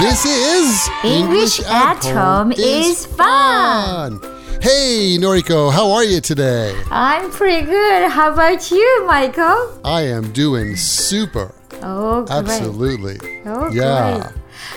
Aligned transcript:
This 0.00 0.24
is 0.26 0.88
English 1.04 1.60
at 1.60 2.04
Home 2.04 2.52
is 2.52 3.06
fun. 3.06 4.20
Hey, 4.60 5.16
Noriko, 5.18 5.72
how 5.72 5.90
are 5.92 6.04
you 6.04 6.20
today? 6.20 6.74
I'm 6.90 7.30
pretty 7.30 7.64
good. 7.66 8.10
How 8.10 8.32
about 8.32 8.70
you, 8.70 9.04
Michael? 9.06 9.80
I 9.84 10.02
am 10.02 10.32
doing 10.32 10.76
super. 10.76 11.54
Oh, 11.82 12.24
great. 12.24 12.38
Absolutely. 12.38 13.18
Oh, 13.46 13.70
Yeah. 13.72 14.18
great. 14.32 14.32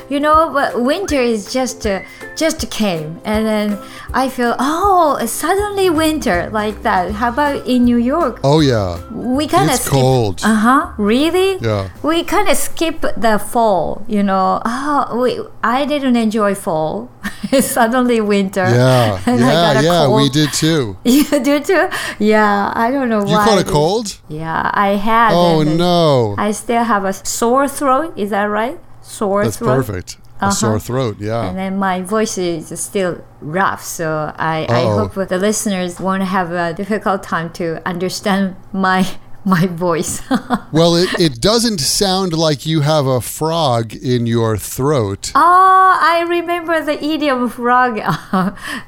You 0.09 0.19
know, 0.19 0.49
but 0.51 0.81
winter 0.81 1.21
is 1.21 1.53
just 1.53 1.85
uh, 1.85 2.01
just 2.35 2.69
came, 2.71 3.21
and 3.23 3.45
then 3.45 3.77
I 4.11 4.27
feel 4.29 4.55
oh, 4.57 5.23
suddenly 5.27 5.89
winter 5.89 6.49
like 6.51 6.81
that. 6.81 7.11
How 7.11 7.29
about 7.29 7.67
in 7.67 7.83
New 7.85 7.97
York? 7.97 8.39
Oh, 8.43 8.59
yeah. 8.59 8.97
We 9.13 9.45
kind 9.47 9.69
of 9.69 9.75
It's 9.75 9.87
cold. 9.87 10.41
Uh 10.43 10.55
huh. 10.55 10.93
Really? 10.97 11.57
Yeah. 11.61 11.89
We 12.01 12.23
kind 12.23 12.49
of 12.49 12.57
skip 12.57 13.01
the 13.01 13.37
fall. 13.37 14.03
You 14.07 14.23
know. 14.23 14.61
Oh, 14.65 15.19
we. 15.21 15.39
I 15.63 15.85
didn't 15.85 16.15
enjoy 16.15 16.55
fall. 16.55 17.09
It's 17.51 17.67
suddenly 17.67 18.21
winter. 18.21 18.61
Yeah. 18.61 19.19
and 19.25 19.43
I 19.43 19.73
got 19.73 19.83
Yeah, 19.83 20.05
a 20.05 20.09
yeah, 20.09 20.15
we 20.15 20.29
did 20.29 20.53
too. 20.53 20.97
You 21.03 21.23
do 21.43 21.59
too? 21.59 21.89
Yeah. 22.19 22.71
I 22.75 22.91
don't 22.91 23.09
know 23.09 23.21
You 23.25 23.33
why. 23.33 23.43
You 23.45 23.49
caught 23.49 23.61
a 23.61 23.71
cold? 23.71 24.17
Yeah, 24.27 24.69
I 24.73 24.89
had. 24.97 25.33
Oh, 25.33 25.63
no. 25.63 26.35
I 26.37 26.51
still 26.51 26.83
have 26.83 27.05
a 27.05 27.13
sore 27.13 27.67
throat. 27.67 28.13
Is 28.17 28.29
that 28.29 28.43
right? 28.45 28.79
Sore 29.09 29.43
That's 29.43 29.57
throat. 29.57 29.75
perfect. 29.85 30.17
Uh-huh. 30.41 30.51
Sore 30.51 30.79
throat, 30.79 31.17
yeah. 31.19 31.47
And 31.49 31.57
then 31.57 31.77
my 31.77 32.01
voice 32.01 32.37
is 32.37 32.71
still 32.79 33.13
rough, 33.41 33.83
so 33.83 34.33
I, 34.37 34.65
I 34.69 34.81
hope 34.97 35.13
the 35.27 35.37
listeners 35.37 35.99
won't 35.99 36.23
have 36.23 36.51
a 36.53 36.73
difficult 36.73 37.23
time 37.23 37.49
to 37.59 37.65
understand 37.85 38.55
my 38.71 39.05
my 39.45 39.65
voice. 39.67 40.21
Well, 40.71 40.93
it, 40.95 41.09
it 41.19 41.41
doesn't 41.41 41.79
sound 41.79 42.31
like 42.33 42.65
you 42.71 42.81
have 42.81 43.07
a 43.07 43.19
frog 43.21 43.93
in 43.95 44.27
your 44.27 44.55
throat. 44.57 45.31
oh, 45.33 45.91
I 46.15 46.17
remember 46.37 46.75
the 46.89 46.97
idiom 47.03 47.49
frog. 47.49 47.97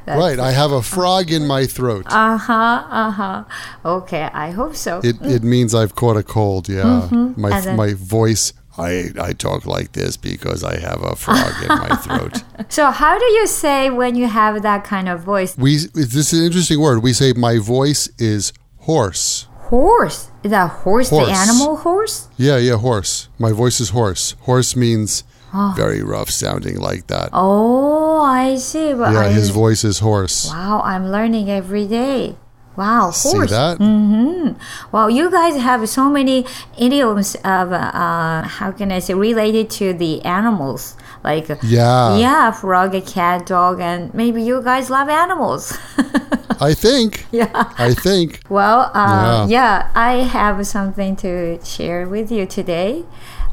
Right, 0.07 0.39
I 0.39 0.51
have 0.51 0.71
a 0.71 0.81
frog 0.83 1.31
in 1.31 1.47
my 1.47 1.65
throat. 1.65 2.05
Uh 2.07 2.37
huh. 2.37 2.83
Uh 3.01 3.11
huh. 3.11 3.43
Okay, 3.83 4.29
I 4.45 4.51
hope 4.51 4.75
so. 4.75 5.01
It, 5.03 5.15
it 5.21 5.43
means 5.43 5.73
I've 5.73 5.95
caught 5.95 6.17
a 6.17 6.23
cold, 6.23 6.69
yeah. 6.69 6.83
My, 6.83 7.07
Mm-hmm. 7.07 7.45
And 7.45 7.63
then- 7.65 7.75
my 7.77 7.93
voice, 7.93 8.53
I, 8.77 9.09
I 9.19 9.33
talk 9.33 9.65
like 9.65 9.91
this 9.91 10.15
because 10.17 10.63
I 10.63 10.79
have 10.79 11.03
a 11.03 11.15
frog 11.15 11.61
in 11.61 11.67
my 11.67 11.95
throat. 11.97 12.43
so, 12.69 12.89
how 12.91 13.19
do 13.19 13.25
you 13.25 13.47
say 13.47 13.89
when 13.89 14.15
you 14.15 14.27
have 14.27 14.61
that 14.61 14.83
kind 14.83 15.09
of 15.09 15.21
voice? 15.21 15.57
We 15.57 15.77
This 15.77 16.33
is 16.33 16.39
an 16.39 16.45
interesting 16.45 16.79
word. 16.79 17.03
We 17.03 17.13
say 17.13 17.33
my 17.33 17.57
voice 17.57 18.09
is 18.17 18.53
hoarse. 18.79 19.47
Horse. 19.71 20.31
Is 20.43 20.51
that 20.51 20.69
horse, 20.69 21.09
Horse. 21.09 21.27
the 21.27 21.33
animal 21.33 21.77
horse? 21.77 22.27
Yeah, 22.37 22.57
yeah, 22.57 22.75
hoarse. 22.75 23.29
My 23.37 23.51
voice 23.51 23.79
is 23.79 23.89
hoarse. 23.89 24.35
Hoarse 24.41 24.75
means 24.75 25.23
ah. 25.53 25.73
very 25.75 26.01
rough 26.01 26.29
sounding 26.29 26.79
like 26.79 27.07
that. 27.07 27.29
Oh, 27.31 28.21
I 28.21 28.55
see. 28.55 28.93
But 28.93 29.13
yeah, 29.13 29.19
I, 29.19 29.29
his 29.29 29.49
voice 29.49 29.83
is 29.83 29.99
hoarse. 29.99 30.49
Wow, 30.49 30.81
I'm 30.83 31.11
learning 31.11 31.49
every 31.49 31.87
day. 31.87 32.35
Wow, 32.77 33.11
See 33.11 33.31
horse. 33.37 33.51
that? 33.51 33.79
Well, 34.91 35.09
you 35.09 35.29
guys 35.29 35.55
have 35.61 35.87
so 35.89 36.09
many 36.09 36.45
idioms 36.77 37.35
of 37.43 37.71
uh, 37.73 38.43
how 38.43 38.71
can 38.71 38.91
I 38.91 38.99
say 38.99 39.13
related 39.13 39.69
to 39.71 39.93
the 39.93 40.21
animals, 40.23 40.95
like 41.23 41.49
Yeah. 41.63 42.17
yeah, 42.17 42.51
frog, 42.51 42.95
a 42.95 43.01
cat, 43.01 43.45
dog, 43.45 43.79
and 43.81 44.13
maybe 44.13 44.41
you 44.41 44.61
guys 44.61 44.89
love 44.89 45.09
animals. 45.09 45.77
I 46.61 46.73
think. 46.73 47.25
yeah. 47.31 47.73
I 47.77 47.93
think. 47.93 48.39
Well, 48.49 48.91
uh, 48.93 49.47
Yeah. 49.49 49.81
yeah, 49.83 49.91
I 49.95 50.13
have 50.23 50.65
something 50.65 51.15
to 51.17 51.59
share 51.65 52.07
with 52.07 52.31
you 52.31 52.45
today. 52.45 53.03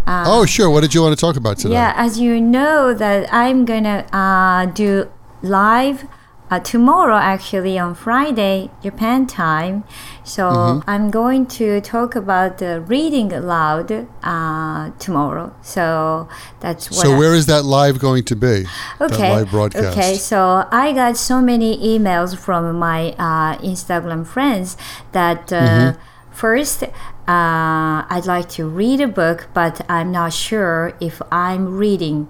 Uh, 0.07 0.25
oh, 0.27 0.47
sure. 0.47 0.71
What 0.71 0.83
did 0.83 0.95
you 0.95 1.03
want 1.03 1.15
to 1.19 1.21
talk 1.21 1.37
about 1.37 1.59
today? 1.59 1.75
Yeah, 1.75 1.93
as 1.97 2.19
you 2.21 2.41
know 2.41 2.95
that 2.95 3.29
I'm 3.33 3.65
gonna 3.65 4.07
uh, 4.13 4.67
do 4.73 5.09
live 5.43 6.07
uh, 6.51 6.59
tomorrow, 6.61 7.17
actually 7.17 7.79
on 7.79 7.95
Friday, 7.95 8.71
Japan 8.83 9.27
time. 9.27 9.85
So 10.25 10.45
Mm-hmm. 10.49 10.91
I'm 10.91 11.11
going 11.11 11.47
to 11.61 11.81
talk 11.81 12.15
about 12.17 12.59
the 12.59 12.81
reading 12.81 13.33
aloud 13.33 14.07
uh, 14.23 14.91
tomorrow. 14.99 15.55
So 15.63 16.29
that's 16.61 16.91
what. 16.91 17.01
So 17.01 17.15
I- 17.15 17.19
where 17.19 17.35
is 17.35 17.47
that 17.47 17.65
live 17.65 17.99
going 17.99 18.25
to 18.25 18.37
be? 18.37 18.67
That 18.99 19.13
Okay. 19.13 19.31
live 19.37 19.51
broadcast. 19.51 19.97
Okay. 19.99 20.15
So 20.17 20.67
I 20.71 20.93
got 20.93 21.17
so 21.17 21.41
many 21.41 21.77
emails 21.79 22.37
from 22.37 22.77
my 22.79 23.13
uh, 23.19 23.57
Instagram 23.59 24.27
friends 24.27 24.77
that 25.13 25.53
uh, 25.53 25.59
Mm-hmm. 25.59 26.01
first 26.33 26.83
uh, 26.83 28.05
I'd 28.09 28.25
like 28.27 28.49
to 28.51 28.67
read 28.67 29.01
a 29.01 29.09
book, 29.09 29.49
but 29.53 29.75
I'm 29.89 30.11
not 30.13 30.33
sure 30.33 30.95
if 31.01 31.21
I'm 31.31 31.77
reading 31.77 32.29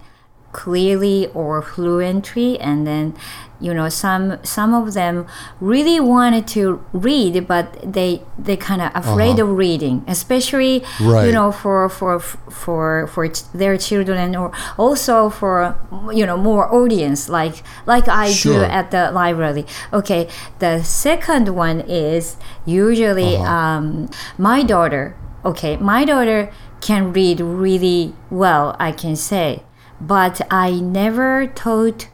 clearly 0.53 1.27
or 1.35 1.61
fluently 1.63 2.59
and 2.59 2.87
then 2.87 3.15
you 3.61 3.75
know 3.75 3.89
some 3.89 4.39
some 4.43 4.73
of 4.73 4.95
them 4.95 5.27
really 5.61 6.01
wanted 6.01 6.47
to 6.47 6.83
read 6.93 7.47
but 7.47 7.77
they 7.83 8.23
they 8.39 8.57
kind 8.57 8.81
of 8.81 8.91
afraid 8.95 9.39
of 9.39 9.49
reading 9.51 10.03
especially 10.09 10.75
you 11.01 11.13
Uh-huh. 11.13 11.31
Know 11.31 11.53
for 11.53 11.89
for 11.89 12.19
for 12.19 13.07
for 13.09 13.29
their 13.53 13.77
children 13.77 14.35
or 14.37 14.51
also 14.79 15.29
for 15.29 15.77
you 16.15 16.25
know 16.25 16.37
more 16.37 16.65
audience 16.75 17.29
like 17.29 17.63
like 17.87 18.09
I 18.09 18.33
do 18.33 18.63
at 18.65 18.91
the 18.91 19.11
library. 19.13 19.65
Okay, 19.93 20.29
the 20.61 20.83
second 20.83 21.49
one 21.55 21.81
is 21.87 22.37
usually 22.65 23.37
Uh-huh. 23.37 23.45
um, 23.53 24.09
my 24.39 24.63
daughter. 24.63 25.15
Okay, 25.45 25.77
my 25.77 26.05
daughter 26.05 26.51
can 26.81 27.13
read 27.13 27.41
really 27.41 28.13
well. 28.31 28.75
I 28.79 28.93
can 28.93 29.15
say, 29.17 29.63
but 30.01 30.41
I 30.51 30.81
never 30.81 31.47
taught 31.47 32.09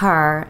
her 0.00 0.48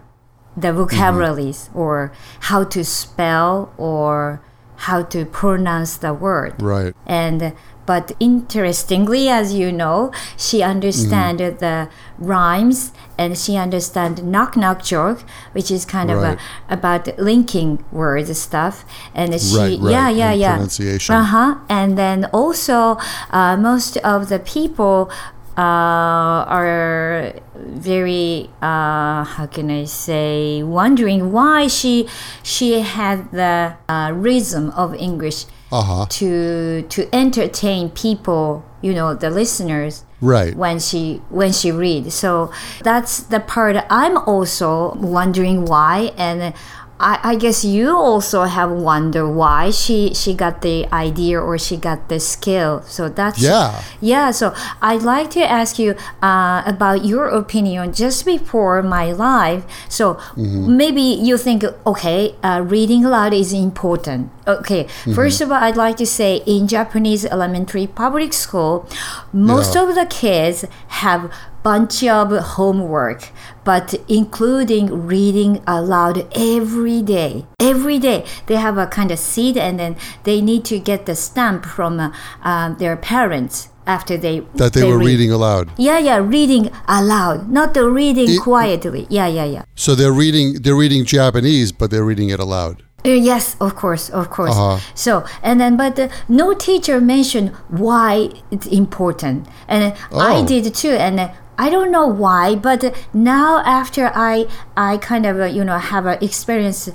the 0.57 0.73
vocabularies 0.73 1.71
or 1.75 2.13
how 2.41 2.65
to 2.65 2.85
spell 2.85 3.73
or 3.79 4.43
how 4.77 5.03
to 5.03 5.25
pronounce 5.25 5.97
the 5.97 6.13
word. 6.15 6.61
Right. 6.61 6.95
and 7.07 7.53
but 7.87 8.13
interestingly 8.21 9.29
as 9.29 9.53
you 9.53 9.73
know 9.73 10.13
she 10.37 10.63
understood 10.63 11.39
Mm-hmm. 11.39 11.59
the 11.59 11.89
rhymes 12.19 12.93
and 13.19 13.37
she 13.37 13.57
understood 13.57 14.23
knock 14.25 14.57
knock 14.57 14.83
joke 14.85 15.25
which 15.53 15.71
is 15.73 15.85
kind 15.85 16.09
of 16.11 16.19
a, 16.23 16.39
about 16.69 17.09
linking 17.19 17.85
words 17.91 18.31
stuff. 18.39 18.85
And 19.15 19.29
she 19.41 19.57
Right, 19.57 19.79
right, 19.81 19.91
yeah 19.91 20.09
yeah 20.09 20.31
and 20.33 20.41
yeah. 20.41 20.53
pronunciation. 20.55 21.15
uh-huh. 21.17 21.59
And 21.69 21.99
then 21.99 22.27
also 22.27 22.97
uh, 23.31 23.57
most 23.57 23.97
of 23.99 24.29
the 24.29 24.39
people 24.39 25.11
uh, 25.57 26.45
are 26.49 27.33
very 27.57 28.49
uh, 28.63 29.25
how 29.25 29.47
can 29.51 29.71
I 29.71 29.85
say 29.85 30.63
wondering 30.63 31.33
why 31.33 31.67
she 31.67 32.09
she 32.43 32.81
had 32.81 33.31
the 33.33 33.75
uh, 33.89 34.13
rhythm 34.15 34.71
of 34.77 34.95
English 34.95 35.47
Uh 35.73 35.83
huh. 35.83 36.07
to 36.19 36.83
to 36.89 37.01
entertain 37.15 37.91
people 37.91 38.65
you 38.83 38.93
know 38.95 39.15
the 39.15 39.31
listeners 39.31 40.05
Right. 40.23 40.55
when 40.55 40.79
she 40.81 41.23
when 41.31 41.53
she 41.53 41.73
read 41.73 42.13
so 42.13 42.51
that's 42.85 43.23
the 43.33 43.41
part 43.41 43.77
i'm 43.89 44.19
also 44.29 44.93
wondering 45.01 45.65
why 45.65 46.13
and 46.19 46.53
I, 47.01 47.33
I 47.33 47.35
guess 47.37 47.65
you 47.65 47.97
also 47.97 48.45
have 48.45 48.71
wonder 48.71 49.25
why 49.27 49.71
she 49.71 50.13
she 50.13 50.35
got 50.35 50.61
the 50.61 50.85
idea 50.93 51.41
or 51.41 51.57
she 51.59 51.77
got 51.77 52.09
the 52.13 52.21
skill 52.21 52.83
so 52.87 53.09
that's 53.09 53.41
Yeah. 53.41 53.81
yeah 54.01 54.31
so 54.31 54.53
i'd 54.83 55.03
like 55.03 55.31
to 55.31 55.41
ask 55.41 55.79
you 55.79 55.95
uh, 56.23 56.63
about 56.67 57.05
your 57.05 57.27
opinion 57.29 57.93
just 57.97 58.25
before 58.27 58.83
my 58.83 59.13
live 59.13 59.65
so 59.89 60.15
Mm-hmm. 60.37 60.77
maybe 60.77 61.01
you 61.03 61.37
think 61.39 61.65
okay 61.87 62.35
uh, 62.45 62.61
reading 62.67 63.05
aloud 63.05 63.33
is 63.33 63.53
important 63.53 64.29
okay 64.59 64.85
Mm-hmm. 64.85 65.15
first 65.15 65.41
of 65.41 65.51
all 65.53 65.59
i'd 65.63 65.77
like 65.77 65.97
to 65.97 66.07
say 66.07 66.43
in 66.47 66.67
japanese 66.67 67.25
elementary 67.27 67.87
public 67.87 68.33
school 68.33 68.89
most 69.33 69.75
Yeah. 69.75 69.83
of 69.89 69.95
the 69.95 70.07
kids 70.07 70.65
have 71.05 71.31
bunch 71.63 72.03
of 72.05 72.33
homework 72.57 73.29
but 73.65 73.95
including 74.09 75.07
reading 75.07 75.63
aloud 75.67 76.17
every 76.35 77.03
day 77.03 77.45
every 77.61 77.99
day 77.99 78.25
they 78.47 78.57
have 78.57 78.79
a 78.79 78.87
kind 78.87 79.11
of 79.11 79.19
seat 79.19 79.57
and 79.57 79.79
then 79.79 79.97
they 80.25 80.41
need 80.41 80.65
to 80.65 80.79
get 80.79 81.05
the 81.07 81.15
stamp 81.15 81.67
from 81.67 82.01
uh, 82.01 82.11
um, 82.43 82.77
their 82.79 82.97
parents 82.97 83.69
after 83.87 84.17
they 84.17 84.41
That 84.55 84.73
they, 84.73 84.85
were 84.85 84.99
read. 84.99 85.07
reading 85.07 85.31
aloud. 85.33 85.71
yeah 85.77 85.99
yeah 85.99 86.17
reading 86.17 86.71
aloud 86.89 87.51
not 87.51 87.75
the 87.75 87.85
reading 87.89 88.31
It- 88.31 88.41
quietly 88.41 89.07
yeah 89.11 89.27
yeah 89.27 89.45
yeah 89.57 89.65
So 89.75 89.95
they're 89.95 90.13
reading 90.25 90.63
they're 90.63 90.77
reading 90.85 91.05
Japanese, 91.05 91.73
but 91.73 91.91
they're 91.91 92.05
reading 92.13 92.29
it 92.31 92.41
aloud. 92.41 92.83
Uh, 93.05 93.09
yes, 93.11 93.57
of 93.61 93.75
course, 93.77 94.11
of 94.11 94.29
course. 94.31 94.55
Uh-huh. 94.57 94.79
So, 94.95 95.25
and 95.43 95.59
then, 95.61 95.77
but 95.77 95.99
uh, 95.99 96.09
no 96.29 96.53
teacher 96.55 97.01
mentioned 97.01 97.51
why 97.69 98.31
it's 98.51 98.67
important, 98.67 99.47
and 99.69 99.93
uh, 99.93 100.19
I 100.19 100.41
Oh. 100.41 100.47
did 100.47 100.75
too. 100.75 100.91
And 100.93 101.31
I 101.59 101.71
don't 101.71 101.91
know 101.91 102.07
why, 102.07 102.57
but 102.57 102.83
now 103.15 103.63
after 103.65 104.11
I, 104.15 104.47
I 104.77 104.99
kind 104.99 105.25
of, 105.27 105.41
uh, 105.41 105.45
you 105.45 105.65
know, 105.65 105.79
have 105.79 106.05
an 106.07 106.19
experience, 106.23 106.91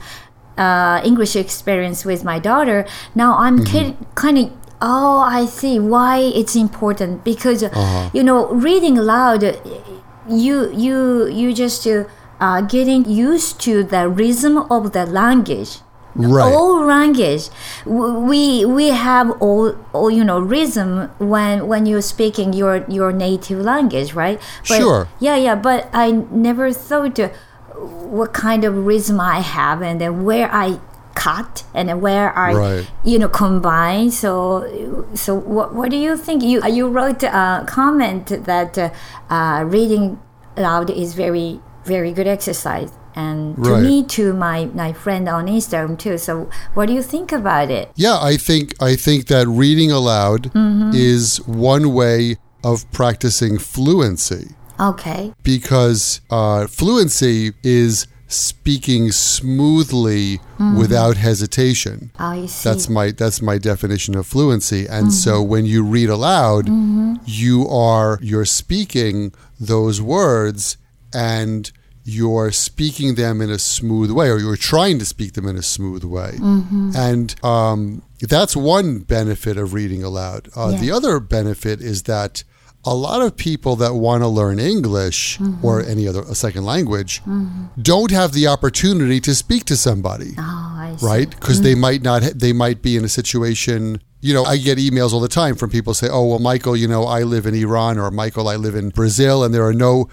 uh, 0.57 1.02
English 1.04 1.36
experience 1.36 2.06
with 2.06 2.24
my 2.24 2.40
daughter. 2.40 2.86
Now 3.16 3.38
I'm 3.40 3.60
Mm-hmm. 3.60 4.04
kind 4.16 4.38
of. 4.38 4.51
Oh, 4.81 5.19
I 5.25 5.46
see 5.46 5.80
why 5.80 6.19
it's 6.19 6.56
important 6.56 7.24
because 7.24 7.63
uh, 7.63 7.69
Uh-huh. 7.74 8.10
you 8.13 8.22
know 8.24 8.50
reading 8.54 8.98
aloud 9.00 9.42
you 10.30 10.69
you 10.75 11.28
you 11.28 11.54
just 11.54 11.88
uh, 11.88 12.62
getting 12.62 13.06
used 13.10 13.60
to 13.62 13.84
the 13.84 14.08
rhythm 14.10 14.58
of 14.69 14.92
the 14.92 15.06
language. 15.06 15.80
Right. 16.15 16.53
All 16.53 16.85
language, 16.85 17.50
we 17.85 18.63
we 18.63 18.88
have 18.89 19.31
all, 19.41 19.75
all 19.91 20.09
you 20.09 20.23
know 20.23 20.39
rhythm 20.39 21.09
when 21.19 21.67
when 21.67 21.85
you're 21.85 22.01
speaking 22.01 22.53
your 22.53 22.85
your 22.88 23.12
native 23.12 23.59
language, 23.59 24.13
right? 24.13 24.39
But, 24.67 24.77
Sure. 24.77 25.07
Yeah, 25.19 25.35
yeah. 25.35 25.56
But 25.56 25.89
I 25.91 26.12
never 26.12 26.71
thought 26.71 27.19
what 27.77 28.33
kind 28.33 28.63
of 28.63 28.85
rhythm 28.85 29.19
I 29.19 29.39
have 29.41 29.81
and 29.81 30.00
then 30.00 30.23
where 30.23 30.50
I 30.53 30.79
cut 31.15 31.63
and 31.73 32.01
where 32.01 32.31
I 32.38 32.53
Right. 32.53 32.88
you 33.03 33.19
know 33.19 33.27
combine. 33.27 34.09
So 34.12 35.06
so 35.15 35.35
what 35.35 35.73
what 35.75 35.89
do 35.91 35.97
you 35.97 36.15
think? 36.15 36.44
You 36.44 36.63
you 36.65 36.88
wrote 36.88 37.23
a 37.23 37.63
comment 37.67 38.27
that 38.45 38.77
uh, 38.77 38.89
uh, 39.29 39.63
reading 39.65 40.19
loud 40.56 40.89
is 40.89 41.13
very 41.13 41.59
very 41.83 42.12
good 42.13 42.27
exercise. 42.27 42.91
And 43.15 43.56
to 43.63 43.71
Right. 43.71 43.81
me, 43.83 44.03
to 44.17 44.33
my, 44.33 44.65
my 44.73 44.91
friend 44.94 45.29
on 45.29 45.47
Instagram 45.47 45.97
too. 45.97 46.17
So, 46.17 46.50
what 46.73 46.88
do 46.88 46.94
you 46.94 47.01
think 47.01 47.31
about 47.31 47.71
it? 47.71 47.89
Yeah, 47.95 48.17
I 48.21 48.35
think 48.38 48.73
I 48.81 48.95
think 48.95 49.27
that 49.27 49.47
reading 49.47 49.91
aloud 49.91 50.51
Mm-hmm. 50.53 50.91
is 50.94 51.38
one 51.47 51.94
way 51.94 52.38
of 52.63 52.89
practicing 52.91 53.57
fluency 53.57 54.50
Okay. 54.79 55.31
because 55.44 56.19
uh, 56.29 56.67
fluency 56.67 57.53
is 57.63 58.07
speaking 58.27 59.12
smoothly 59.12 60.39
Mm-hmm. 60.57 60.77
without 60.77 61.17
hesitation. 61.17 62.12
I 62.17 62.45
see. 62.45 62.69
That's 62.69 62.88
my 62.89 63.12
that's 63.12 63.41
my 63.41 63.57
definition 63.57 64.15
of 64.15 64.25
fluency. 64.25 64.88
And 64.88 65.13
so 65.13 65.33
Mm-hmm. 65.41 65.50
when 65.51 65.65
you 65.65 65.83
read 65.83 66.09
aloud, 66.09 66.69
you 67.25 67.67
are 67.67 68.17
you're 68.21 68.45
speaking 68.45 69.33
those 69.59 70.01
words 70.01 70.77
and 71.13 71.71
you're 72.07 72.52
speaking 72.52 73.16
them 73.16 73.42
in 73.42 73.50
a 73.50 73.57
smooth 73.57 74.12
way, 74.12 74.30
or 74.30 74.38
you're 74.38 74.56
trying 74.56 75.00
to 75.00 75.06
speak 75.06 75.34
them 75.34 75.48
in 75.48 75.57
a 75.57 75.63
smooth 75.63 76.04
way. 76.04 76.34
Mm-hmm. 76.38 76.92
And 76.96 77.36
um, 77.44 78.04
that's 78.22 78.56
one 78.56 79.00
benefit 79.00 79.57
of 79.57 79.74
reading 79.74 80.04
aloud. 80.04 80.48
Uh. 80.56 80.80
The 80.80 80.92
other 80.92 81.19
benefit 81.19 81.81
is 81.81 82.04
that 82.04 82.44
a 82.88 82.94
lot 82.94 83.24
of 83.24 83.36
people 83.36 83.75
that 83.78 83.96
want 83.96 84.22
to 84.22 84.28
learn 84.28 84.60
English 84.60 85.40
Mm-hmm. 85.40 85.66
or 85.66 85.81
any 85.81 86.07
other 86.07 86.22
a 86.22 86.36
second 86.36 86.66
language 86.66 87.24
don't 87.81 88.12
have 88.12 88.31
the 88.34 88.46
opportunity 88.46 89.19
to 89.22 89.34
speak 89.34 89.66
to 89.66 89.75
somebody 89.75 90.34
oh, 90.38 90.96
right? 91.01 91.30
Because 91.31 91.62
they 91.62 91.74
might 91.74 92.04
not, 92.04 92.22
they 92.36 92.54
might 92.54 92.84
be 92.84 92.96
in 92.96 93.04
a 93.04 93.10
situation. 93.10 94.00
You 94.22 94.36
know, 94.36 94.44
I 94.44 94.58
get 94.58 94.78
emails 94.78 95.12
all 95.13 95.19
the 95.19 95.28
time 95.28 95.56
from 95.56 95.72
people 95.72 95.94
say, 95.96 96.08
"Oh, 96.10 96.25
well, 96.28 96.40
Michael, 96.40 96.78
you 96.78 96.88
know, 96.88 97.04
I 97.06 97.24
live 97.24 97.46
in 97.48 97.56
Iran," 97.56 97.98
or 97.98 98.10
"Michael, 98.12 98.48
I 98.48 98.56
live 98.56 98.75
in 98.75 98.90
Brazil, 98.90 99.44
and 99.44 99.51
there 99.54 99.66
are 99.66 99.74
no, 99.74 100.08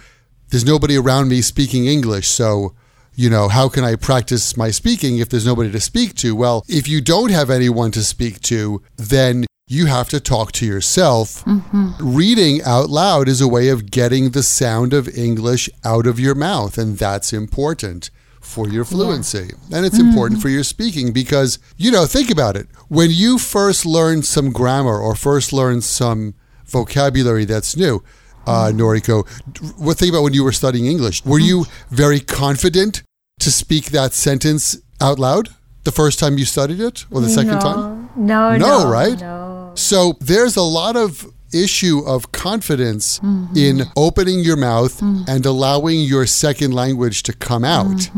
there's 0.53 0.65
nobody 0.65 0.97
around 0.97 1.29
me 1.29 1.43
speaking 1.43 1.87
English, 1.87 2.29
so." 2.29 2.75
You 3.15 3.29
know, 3.29 3.49
how 3.49 3.69
can 3.69 3.85
I 3.85 3.97
practice 3.97 4.57
my 4.57 4.71
speaking 4.71 5.19
if 5.19 5.29
there's 5.29 5.45
nobody 5.45 5.71
to 5.71 5.81
speak 5.81 6.15
to? 6.15 6.35
Well, 6.35 6.65
if 6.67 6.89
you 6.89 7.03
don't 7.03 7.31
have 7.31 7.51
anyone 7.51 7.91
to 7.91 8.03
speak 8.03 8.41
to, 8.45 8.81
then 8.97 9.45
you 9.69 9.85
have 9.85 10.09
to 10.11 10.19
talk 10.19 10.53
to 10.53 10.67
yourself. 10.67 11.45
Mm-hmm. 11.45 12.17
Reading 12.17 12.63
out 12.63 12.89
loud 12.89 13.29
is 13.29 13.43
a 13.43 13.49
way 13.49 13.69
of 13.69 13.91
getting 13.91 14.31
the 14.31 14.43
sound 14.43 14.95
of 14.95 15.09
English 15.09 15.69
out 15.85 16.07
of 16.07 16.19
your 16.19 16.35
mouth, 16.35 16.79
and 16.79 16.97
that's 16.97 17.35
important 17.35 18.11
for 18.41 18.69
your 18.69 18.85
fluency. 18.85 19.51
And 19.71 19.85
it's 19.85 19.99
important 19.99 20.39
mm-hmm. 20.39 20.43
for 20.43 20.49
your 20.49 20.65
speaking 20.65 21.13
because, 21.13 21.59
you 21.77 21.91
know, 21.91 22.07
think 22.07 22.31
about 22.31 22.57
it. 22.57 22.67
When 22.89 23.11
you 23.11 23.39
first 23.39 23.85
learn 23.85 24.23
some 24.23 24.53
grammar 24.53 24.99
or 24.99 25.15
first 25.15 25.53
learn 25.53 25.83
some 25.83 26.35
vocabulary 26.67 27.45
that's 27.45 27.77
new, 27.77 28.03
uh, 28.47 28.71
Noriko, 28.73 29.27
what 29.79 29.99
think 29.99 30.13
about 30.13 30.23
when 30.23 30.35
you 30.35 30.45
were 30.45 30.53
studying 30.53 30.87
English? 30.87 31.25
Were 31.25 31.39
you 31.39 31.67
very 31.91 32.21
confident 32.21 33.03
to 33.41 33.51
speak 33.51 33.87
that 33.87 34.13
sentence 34.13 34.79
out 35.01 35.19
loud 35.19 35.49
the 35.85 35.93
first 35.93 36.19
time 36.19 36.39
you 36.39 36.45
studied 36.45 36.81
it 36.81 37.05
or 37.11 37.21
the 37.21 37.29
second 37.29 37.55
no, 37.55 37.61
time? 37.61 38.11
No, 38.17 38.57
No, 38.57 38.85
no, 38.85 38.91
right? 38.91 39.19
No. 39.21 39.73
So 39.75 40.17
there's 40.21 40.57
a 40.57 40.63
lot 40.63 40.97
of 40.97 41.27
issue 41.53 42.03
of 42.07 42.33
confidence 42.33 43.21
in 43.55 43.83
opening 43.97 44.41
your 44.41 44.57
mouth 44.57 45.01
and 45.03 45.45
allowing 45.47 46.01
your 46.01 46.27
second 46.27 46.73
language 46.73 47.23
to 47.25 47.33
come 47.33 47.65
out. 47.65 48.11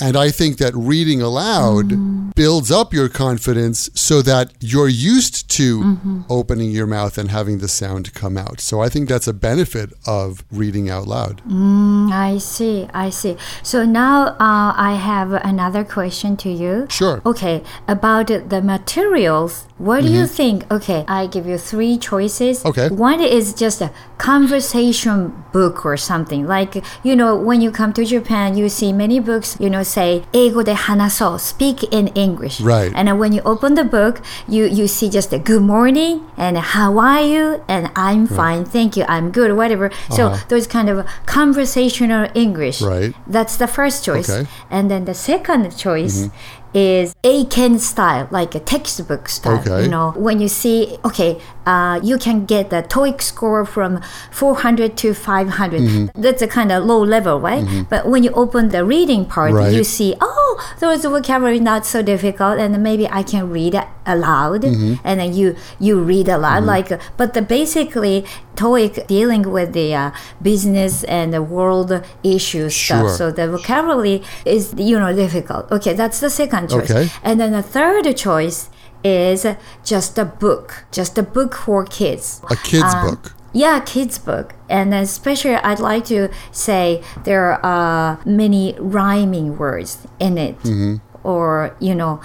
And 0.00 0.16
I 0.16 0.30
think 0.30 0.58
that 0.58 0.74
reading 0.74 1.20
aloud 1.22 2.34
builds 2.34 2.70
up 2.70 2.92
your 2.92 3.08
confidence 3.08 3.90
so 3.94 4.22
that 4.22 4.52
you're 4.60 4.88
used 4.88 5.48
to 5.50 6.24
opening 6.30 6.70
your 6.70 6.86
mouth 6.86 7.18
and 7.18 7.30
having 7.30 7.58
the 7.58 7.68
sound 7.68 8.14
come 8.14 8.36
out. 8.36 8.60
So 8.60 8.80
I 8.80 8.88
think 8.88 9.08
that's 9.08 9.26
a 9.26 9.32
benefit 9.32 9.92
of 10.06 10.44
reading 10.50 10.88
out 10.88 11.06
loud. 11.06 11.42
Mm, 11.48 12.12
I 12.12 12.38
see. 12.38 12.88
I 12.94 13.10
see. 13.10 13.36
So 13.62 13.84
now 13.84 14.28
uh, 14.38 14.72
I 14.76 14.94
have 14.94 15.32
another 15.32 15.84
question 15.84 16.36
to 16.38 16.50
you. 16.50 16.86
Sure. 16.90 17.20
Okay, 17.26 17.62
about 17.86 18.28
the 18.28 18.62
materials. 18.62 19.66
What 19.78 20.02
do 20.02 20.08
you 20.10 20.26
think? 20.26 20.70
Okay, 20.72 21.04
I 21.06 21.26
give 21.28 21.46
you 21.46 21.56
three 21.56 21.98
choices. 21.98 22.58
Mm-hmm. 22.58 22.68
Okay. 22.78 22.94
One 22.94 23.20
is 23.20 23.52
just 23.52 23.80
a 23.80 23.90
conversation 24.18 25.44
book 25.52 25.84
or 25.84 25.96
something. 25.96 26.46
Like, 26.46 26.82
you 27.02 27.14
know, 27.16 27.36
when 27.36 27.60
you 27.60 27.70
come 27.70 27.92
to 27.94 28.04
Japan, 28.04 28.56
you 28.56 28.68
see 28.68 28.92
many 28.92 29.20
books, 29.20 29.56
you 29.60 29.70
know, 29.70 29.82
say, 29.82 30.24
Ego 30.32 30.62
de 30.62 30.74
hanaso, 30.74 31.38
speak 31.38 31.82
in 31.84 32.08
English. 32.08 32.60
Right. 32.60 32.92
And 32.94 33.18
when 33.18 33.32
you 33.32 33.42
open 33.44 33.74
the 33.74 33.84
book, 33.84 34.20
you, 34.46 34.66
you 34.66 34.86
see 34.88 35.08
just 35.08 35.32
a 35.32 35.38
good 35.38 35.62
morning 35.62 36.26
and 36.36 36.58
how 36.58 36.98
are 36.98 37.22
you? 37.22 37.64
And 37.68 37.90
I'm 37.96 38.26
fine. 38.26 38.62
Right. 38.62 38.68
Thank 38.68 38.96
you. 38.96 39.04
I'm 39.08 39.30
good. 39.30 39.56
Whatever. 39.56 39.86
Uh-huh. 39.86 40.14
So 40.16 40.36
those 40.48 40.66
kind 40.66 40.88
of 40.88 41.06
conversational 41.26 42.28
English. 42.34 42.82
Right. 42.82 43.14
That's 43.26 43.56
the 43.56 43.66
first 43.66 44.04
choice. 44.04 44.28
Okay. 44.28 44.48
And 44.70 44.90
then 44.90 45.04
the 45.04 45.14
second 45.14 45.76
choice 45.76 46.22
mm-hmm 46.22 46.57
is 46.74 47.14
Eiken 47.24 47.78
style, 47.78 48.28
like 48.30 48.54
a 48.54 48.60
textbook 48.60 49.28
style. 49.28 49.58
Okay. 49.60 49.84
You 49.84 49.88
know, 49.88 50.12
when 50.16 50.40
you 50.40 50.48
see, 50.48 50.96
okay, 51.04 51.40
uh, 51.66 52.00
you 52.02 52.18
can 52.18 52.44
get 52.46 52.70
the 52.70 52.82
TOEIC 52.82 53.20
score 53.22 53.64
from 53.64 54.00
400 54.30 54.96
to 54.98 55.14
500. 55.14 55.80
Mm-hmm. 55.80 56.20
That's 56.20 56.42
a 56.42 56.48
kind 56.48 56.70
of 56.72 56.84
low 56.84 57.02
level, 57.02 57.40
right? 57.40 57.64
But 57.88 58.08
when 58.08 58.22
you 58.22 58.30
open 58.32 58.68
the 58.70 58.84
reading 58.84 59.24
part, 59.24 59.52
Right. 59.52 59.72
you 59.72 59.84
see, 59.84 60.14
oh, 60.20 60.74
those 60.80 61.04
vocabulary 61.04 61.60
not 61.60 61.84
so 61.86 62.02
difficult, 62.02 62.58
and 62.58 62.82
maybe 62.82 63.08
I 63.08 63.22
can 63.22 63.50
read 63.50 63.74
aloud, 64.06 64.62
Mm-hmm. 64.62 64.94
and 65.04 65.20
then 65.20 65.34
you 65.34 65.56
you 65.78 66.00
read 66.00 66.28
aloud. 66.28 66.64
Like, 66.64 66.88
but 67.16 67.34
the 67.34 67.42
basically 67.42 68.24
TOEIC 68.56 69.06
dealing 69.06 69.50
with 69.52 69.72
the 69.72 69.94
uh, 69.94 70.10
business 70.42 71.04
and 71.04 71.32
the 71.32 71.42
world 71.42 71.92
issues 72.22 72.72
Sure. 72.72 73.08
stuff. 73.08 73.16
So 73.16 73.30
the 73.30 73.46
vocabulary 73.48 74.22
is 74.44 74.74
you 74.76 74.98
know 74.98 75.14
difficult. 75.14 75.70
Okay, 75.70 75.92
that's 75.94 76.20
the 76.20 76.30
second 76.30 76.57
choice. 76.66 76.90
Okay. 76.90 77.08
And 77.22 77.38
then 77.38 77.52
the 77.52 77.62
third 77.62 78.16
choice 78.16 78.70
is 79.04 79.46
just 79.84 80.18
a 80.18 80.24
book, 80.24 80.84
just 80.90 81.16
a 81.18 81.22
book 81.22 81.54
for 81.54 81.84
kids. 81.84 82.40
A 82.50 82.56
kid's 82.56 82.94
Um, 82.94 83.10
book. 83.10 83.34
Yeah, 83.52 83.80
kids 83.80 84.18
book. 84.18 84.54
And 84.68 84.92
especially 84.92 85.54
I'd 85.54 85.80
like 85.80 86.04
to 86.06 86.28
say 86.50 87.02
there 87.24 87.64
are 87.64 88.18
many 88.24 88.74
rhyming 88.78 89.56
words 89.56 90.06
in 90.18 90.36
it. 90.38 90.58
Mm-hmm. 90.62 90.96
Or, 91.24 91.74
you 91.78 91.94
know, 91.94 92.20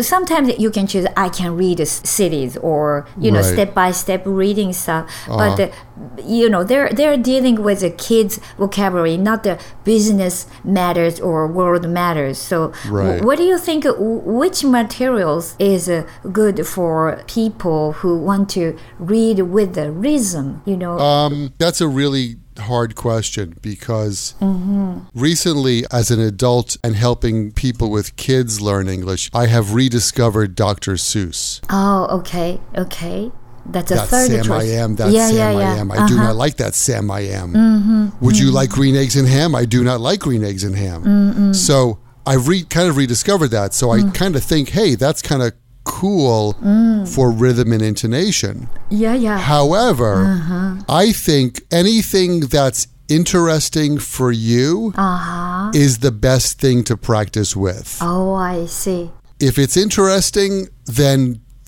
sometimes 0.00 0.58
you 0.58 0.70
can 0.70 0.86
choose 0.86 1.06
I 1.16 1.28
can 1.28 1.56
read 1.56 1.86
cities 1.86 2.56
or 2.58 3.06
you 3.18 3.30
know 3.30 3.40
Right. 3.40 3.52
step 3.54 3.74
by 3.74 3.90
step 3.92 4.22
reading 4.24 4.72
stuff 4.72 5.04
but 5.28 5.58
Uh-huh. 5.60 5.62
uh, 5.64 6.22
you 6.36 6.48
know 6.48 6.62
they're 6.64 6.90
they're 6.98 7.16
dealing 7.16 7.56
with 7.62 7.80
the 7.80 7.90
kids 7.90 8.32
vocabulary 8.58 9.16
not 9.16 9.42
the 9.42 9.58
business 9.84 10.46
matters 10.64 11.20
or 11.20 11.46
world 11.46 11.84
matters 11.88 12.38
so 12.38 12.72
Right. 12.88 13.22
what 13.24 13.36
do 13.38 13.44
you 13.44 13.58
think 13.58 13.84
which 14.40 14.64
materials 14.64 15.54
is 15.58 15.88
uh, 15.88 16.04
good 16.32 16.66
for 16.66 17.22
people 17.26 17.92
who 18.00 18.16
want 18.18 18.48
to 18.50 18.64
read 18.98 19.40
with 19.56 19.74
the 19.74 19.90
rhythm 19.92 20.62
you 20.64 20.76
know 20.76 20.98
Um, 20.98 21.52
that's 21.58 21.80
a 21.80 21.88
really 21.88 22.36
hard 22.58 22.94
question 22.94 23.56
because 23.62 24.34
Mm-hmm. 24.40 24.98
recently, 25.14 25.84
as 25.92 26.10
an 26.10 26.20
adult 26.20 26.76
and 26.84 26.94
helping 26.96 27.52
people 27.52 27.90
with 27.90 28.16
kids 28.16 28.60
learn 28.60 28.88
English, 28.88 29.30
I 29.34 29.46
have 29.46 29.74
rediscovered 29.74 30.54
Dr. 30.54 30.92
Seuss. 30.94 31.60
oh 31.70 32.06
okay 32.18 32.60
okay 32.76 33.30
that's 33.68 33.90
a 33.90 33.94
That 33.96 34.08
third 34.08 34.28
Sam 34.30 34.44
choice 34.44 34.62
I 34.62 34.66
am, 34.76 34.94
that 34.96 35.10
yeah, 35.10 35.26
Sam 35.28 35.36
yeah, 35.36 35.48
I 35.48 35.52
yeah. 35.60 35.74
am. 35.80 35.90
I 35.90 35.96
do 36.06 36.14
Uh-huh. 36.14 36.22
not 36.28 36.36
like 36.36 36.56
that 36.58 36.74
Sam 36.76 37.10
I 37.10 37.20
am. 37.20 38.12
Would 38.20 38.38
you 38.38 38.52
like 38.52 38.70
green 38.70 38.94
eggs 38.94 39.16
and 39.16 39.26
ham? 39.26 39.54
I 39.56 39.64
do 39.64 39.82
not 39.82 40.00
like 40.00 40.20
green 40.20 40.44
eggs 40.44 40.62
and 40.62 40.76
ham. 40.76 41.52
So 41.52 41.98
I've 42.24 42.46
re- 42.46 42.62
kind 42.64 42.88
of 42.88 42.96
rediscovered 42.96 43.50
that. 43.50 43.74
So 43.74 43.90
I 43.90 44.02
kind 44.10 44.36
of 44.36 44.44
think, 44.44 44.68
hey, 44.70 44.94
that's 44.94 45.20
kind 45.20 45.42
of 45.42 45.52
cool 45.86 46.52
for 47.14 47.30
rhythm 47.30 47.72
and 47.72 47.82
intonation. 47.82 48.68
yeah 48.90 49.14
yeah 49.26 49.38
However, 49.38 50.12
Uh-huh. 50.24 50.74
I 51.04 51.12
think 51.26 51.50
anything 51.70 52.32
that's 52.56 52.86
interesting 53.08 53.98
for 53.98 54.30
you 54.32 54.92
uh-huh 54.96 55.70
is 55.74 55.98
the 55.98 56.10
best 56.28 56.58
thing 56.60 56.84
to 56.84 56.94
practice 56.96 57.50
with. 57.66 57.88
oh 58.00 58.34
i 58.34 58.66
see 58.66 59.02
If 59.50 59.54
it's 59.58 59.76
interesting, 59.76 60.52
then 61.00 61.18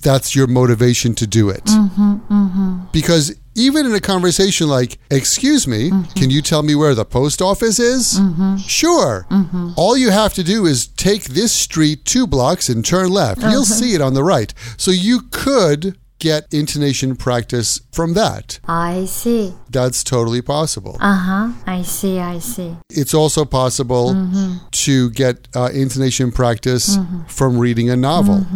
that's 0.06 0.30
your 0.38 0.46
motivation 0.60 1.10
to 1.20 1.26
do 1.38 1.44
it. 1.56 1.64
Mm-hmm, 1.64 2.86
Because 2.92 3.26
even 3.58 3.86
in 3.86 3.94
a 3.94 4.00
conversation 4.00 4.68
like, 4.68 4.98
Excuse 5.10 5.66
me, 5.66 5.90
can 6.14 6.30
you 6.30 6.42
tell 6.42 6.62
me 6.62 6.74
where 6.74 6.94
the 6.94 7.04
post 7.04 7.42
office 7.42 7.78
is? 7.78 8.18
Mm-hmm. 8.20 8.56
Sure. 8.58 9.26
Mm-hmm. 9.30 9.72
All 9.76 9.96
you 9.96 10.10
have 10.10 10.34
to 10.34 10.44
do 10.44 10.66
is 10.66 10.86
take 10.86 11.24
this 11.24 11.52
street 11.52 12.04
two 12.04 12.26
blocks 12.26 12.68
and 12.68 12.84
turn 12.84 13.10
left. 13.10 13.42
You'll 13.42 13.62
uh-huh. 13.62 13.64
see 13.64 13.94
it 13.94 14.00
on 14.00 14.14
the 14.14 14.22
right. 14.22 14.52
So 14.76 14.90
you 14.90 15.22
could 15.30 15.98
get 16.18 16.52
intonation 16.52 17.16
practice 17.16 17.80
from 17.92 18.14
that. 18.14 18.58
I 18.66 19.04
see. 19.04 19.54
That's 19.70 20.02
totally 20.02 20.42
possible. 20.42 20.96
Uh 21.00 21.16
huh. 21.16 21.52
I 21.66 21.82
see. 21.82 22.18
I 22.18 22.38
see. 22.38 22.76
It's 22.90 23.14
also 23.14 23.44
possible 23.44 24.14
mm-hmm. 24.14 24.66
to 24.70 25.10
get 25.10 25.48
uh, 25.54 25.70
intonation 25.72 26.32
practice 26.32 26.96
from 27.28 27.58
reading 27.58 27.90
a 27.90 27.96
novel. 27.96 28.46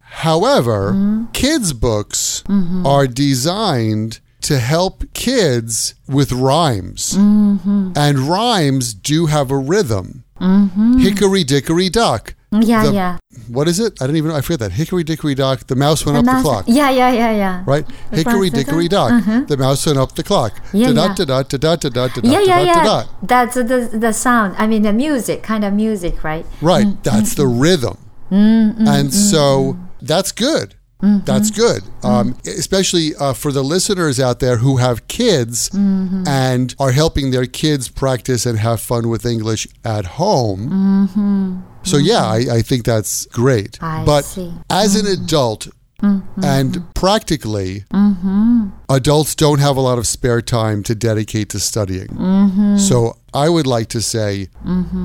However, 0.00 1.26
kids' 1.32 1.72
books 1.72 2.42
are 2.84 3.06
designed 3.06 4.20
to 4.42 4.58
help 4.58 5.04
kids 5.14 5.94
with 6.06 6.32
rhymes. 6.32 7.14
Mm-hmm. 7.14 7.92
And 7.96 8.18
rhymes 8.20 8.94
do 8.94 9.26
have 9.26 9.50
a 9.50 9.56
rhythm. 9.58 10.24
Mm-hmm. 10.40 10.98
Hickory 10.98 11.44
dickory 11.44 11.88
dock. 11.88 12.34
Yeah, 12.50 12.86
The- 12.86 12.92
yeah. 12.94 13.18
What 13.48 13.68
is 13.68 13.78
it? 13.78 14.00
I 14.00 14.06
didn't 14.06 14.16
even 14.16 14.30
know. 14.30 14.36
I 14.36 14.40
forget 14.40 14.60
that. 14.60 14.72
Hickory 14.72 15.04
dickory 15.04 15.34
dock. 15.34 15.66
The 15.66 15.76
mouse 15.76 16.04
went 16.06 16.14
The 16.14 16.20
up 16.20 16.24
mouse- 16.26 16.42
the 16.42 16.48
clock. 16.48 16.64
Yeah, 16.66 16.90
yeah, 16.90 17.10
yeah, 17.12 17.30
yeah. 17.32 17.62
Right? 17.66 17.86
The 18.10 18.16
Hickory 18.18 18.48
dickory 18.50 18.88
dock. 18.88 19.12
Uh-huh. 19.12 19.44
The 19.46 19.56
mouse 19.56 19.84
went 19.84 19.98
up 19.98 20.14
the 20.14 20.22
clock. 20.22 20.52
Yeah, 20.72 20.88
yeah. 20.88 21.14
da-da, 21.14 21.42
da-da, 21.42 21.76
da-da, 21.76 22.08
da-da, 22.08 22.20
Yeah, 22.28 22.40
yeah, 22.40 22.60
yeah. 22.60 22.74
da-da. 22.84 23.04
That's 23.22 23.54
the 23.54 23.90
the 23.92 24.12
sound. 24.12 24.54
I 24.58 24.66
mean, 24.66 24.82
the 24.82 24.92
music, 24.92 25.42
kind 25.42 25.64
of 25.64 25.72
music, 25.74 26.22
right? 26.24 26.46
Right. 26.62 26.86
Mm, 26.86 27.02
That's 27.02 27.34
the 27.34 27.46
rhythm. 27.46 27.98
and 28.30 29.12
so 29.12 29.76
that's 30.00 30.32
good. 30.32 30.74
Mm-hmm. 31.02 31.24
That's 31.24 31.50
good. 31.50 31.82
Um, 32.02 32.36
especially 32.44 33.14
uh, 33.14 33.32
for 33.32 33.52
the 33.52 33.62
listeners 33.62 34.18
out 34.18 34.40
there 34.40 34.56
who 34.58 34.78
have 34.78 35.06
kids 35.08 35.70
Mm-hmm. 35.70 36.24
and 36.26 36.74
are 36.78 36.92
helping 36.92 37.30
their 37.30 37.46
kids 37.46 37.88
practice 37.88 38.46
and 38.46 38.58
have 38.58 38.80
fun 38.80 39.08
with 39.08 39.24
English 39.24 39.66
at 39.84 40.04
home. 40.20 41.64
So, 41.84 41.96
yeah, 41.96 42.24
I, 42.24 42.36
I 42.58 42.62
think 42.62 42.84
that's 42.84 43.26
great. 43.26 43.72
Mm-hmm. 43.72 43.84
I 43.84 44.04
but 44.04 44.24
see. 44.24 44.42
Mm-hmm. 44.42 44.58
as 44.70 44.96
an 44.96 45.06
adult, 45.06 45.68
Mm-hmm. 46.00 46.44
and 46.44 46.94
practically, 46.94 47.84
mm-hmm. 47.92 48.68
adults 48.88 49.34
don't 49.34 49.58
have 49.58 49.76
a 49.76 49.80
lot 49.80 49.98
of 49.98 50.06
spare 50.06 50.40
time 50.40 50.84
to 50.84 50.94
dedicate 50.94 51.48
to 51.50 51.58
studying. 51.58 52.06
Mm-hmm. 52.06 52.76
So 52.76 53.14
I 53.34 53.48
would 53.48 53.66
like 53.66 53.88
to 53.88 54.00
say, 54.00 54.48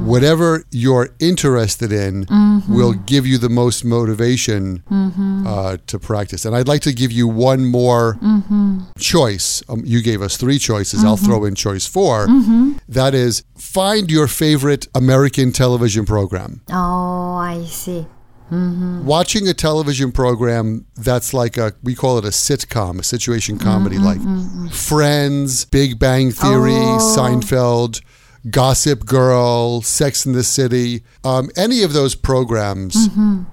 whatever 0.06 0.64
you're 0.72 1.10
interested 1.20 1.92
in 1.92 2.26
will 2.70 2.94
give 2.94 3.26
you 3.26 3.38
the 3.38 3.50
most 3.50 3.84
motivation 3.84 4.84
uh, 5.46 5.78
to 5.88 6.00
practice. 6.00 6.46
And 6.46 6.56
I'd 6.56 6.68
like 6.68 6.82
to 6.84 6.94
give 6.94 7.12
you 7.12 7.28
one 7.28 7.66
more 7.66 8.18
choice. 8.98 9.64
Um, 9.68 9.82
you 9.86 10.02
gave 10.02 10.22
us 10.22 10.38
three 10.38 10.60
choices. 10.60 11.04
I'll 11.04 11.18
throw 11.18 11.44
in 11.46 11.56
choice 11.56 11.86
4 11.86 12.28
That 12.88 13.14
is, 13.14 13.44
find 13.56 14.10
your 14.10 14.28
favorite 14.28 14.88
American 14.96 15.52
television 15.52 16.06
program. 16.06 16.62
Oh, 16.72 17.36
I 17.36 17.66
see. 17.66 18.06
Mm-hmm. 18.53 19.05
watching 19.05 19.48
a 19.48 19.53
television 19.53 20.12
program 20.12 20.86
that's 20.95 21.33
like 21.33 21.57
a 21.57 21.74
we 21.81 21.95
call 21.95 22.19
it 22.19 22.25
a 22.25 22.29
sitcom 22.29 23.00
a 23.00 23.03
situation 23.03 23.57
comedy 23.57 23.95
mm-hmm, 23.95 24.05
like 24.05 24.19
mm-hmm. 24.19 24.67
friends 24.67 25.65
big 25.65 25.98
bang 25.98 26.29
theory 26.31 26.74
Oh. 26.74 27.15
seinfeld 27.17 28.01
gossip 28.50 29.05
girl 29.05 29.81
sex 29.81 30.25
in 30.25 30.33
the 30.33 30.43
city. 30.43 31.03
Um, 31.24 31.50
any 31.55 31.83
of 31.83 31.93
those 31.93 32.15
programs 32.15 33.10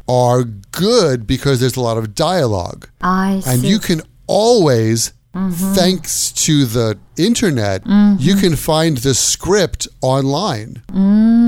are 0.09 0.45
good 0.73 1.27
because 1.27 1.61
there's 1.61 1.77
a 1.77 1.81
lot 1.81 1.97
of 1.97 2.15
dialogue. 2.15 2.89
I 3.01 3.41
see. 3.41 3.51
and 3.51 3.63
you 3.63 3.79
can 3.79 4.03
always 4.27 5.13
Mm-hmm. 5.35 5.75
thanks 5.75 6.33
to 6.33 6.65
the 6.65 6.99
internet 7.17 7.85
mm-hmm. 7.85 8.17
you 8.19 8.35
can 8.35 8.57
find 8.57 8.99
the 8.99 9.15
script 9.15 9.87
online 10.01 10.83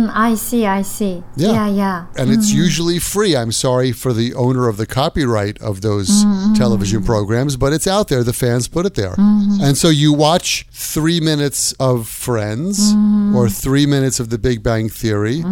Mm, 0.02 0.10
I 0.14 0.34
see. 0.34 0.66
I 0.66 0.82
see. 0.82 1.22
Yeah. 1.36 1.52
Yeah, 1.52 1.68
yeah. 1.68 2.06
and 2.16 2.30
it's 2.30 2.50
mm-hmm. 2.50 2.58
usually 2.58 2.98
free. 2.98 3.36
I'm 3.36 3.52
sorry 3.52 3.92
for 3.92 4.12
the 4.12 4.34
owner 4.34 4.68
of 4.68 4.76
the 4.76 4.86
copyright 4.86 5.60
of 5.60 5.80
those 5.80 6.24
television 6.56 7.04
programs, 7.04 7.56
but 7.56 7.72
it's 7.72 7.86
out 7.86 8.08
there. 8.08 8.24
The 8.24 8.32
fans 8.32 8.68
put 8.68 8.86
it 8.86 8.94
there. 8.94 9.14
And 9.18 9.76
so 9.76 9.88
you 9.88 10.12
watch 10.12 10.66
three 10.70 11.20
minutes 11.20 11.72
of 11.74 12.08
Friends 12.08 12.94
or 13.34 13.48
three 13.48 13.86
minutes 13.86 14.20
of 14.20 14.30
The 14.30 14.38
Big 14.38 14.62
Bang 14.62 14.88
Theory, 14.88 15.42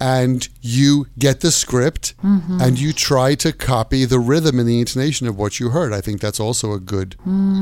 and 0.00 0.48
you 0.60 1.06
get 1.18 1.40
the 1.40 1.50
script 1.50 2.14
and 2.22 2.78
you 2.78 2.92
try 2.92 3.34
to 3.36 3.52
copy 3.52 4.04
the 4.04 4.18
rhythm 4.18 4.58
and 4.58 4.68
the 4.68 4.80
intonation 4.80 5.26
of 5.26 5.36
what 5.36 5.60
you 5.60 5.70
heard. 5.70 5.92
I 5.92 6.00
think 6.00 6.20
that's 6.20 6.40
also 6.40 6.72
a 6.72 6.80
good 6.80 7.16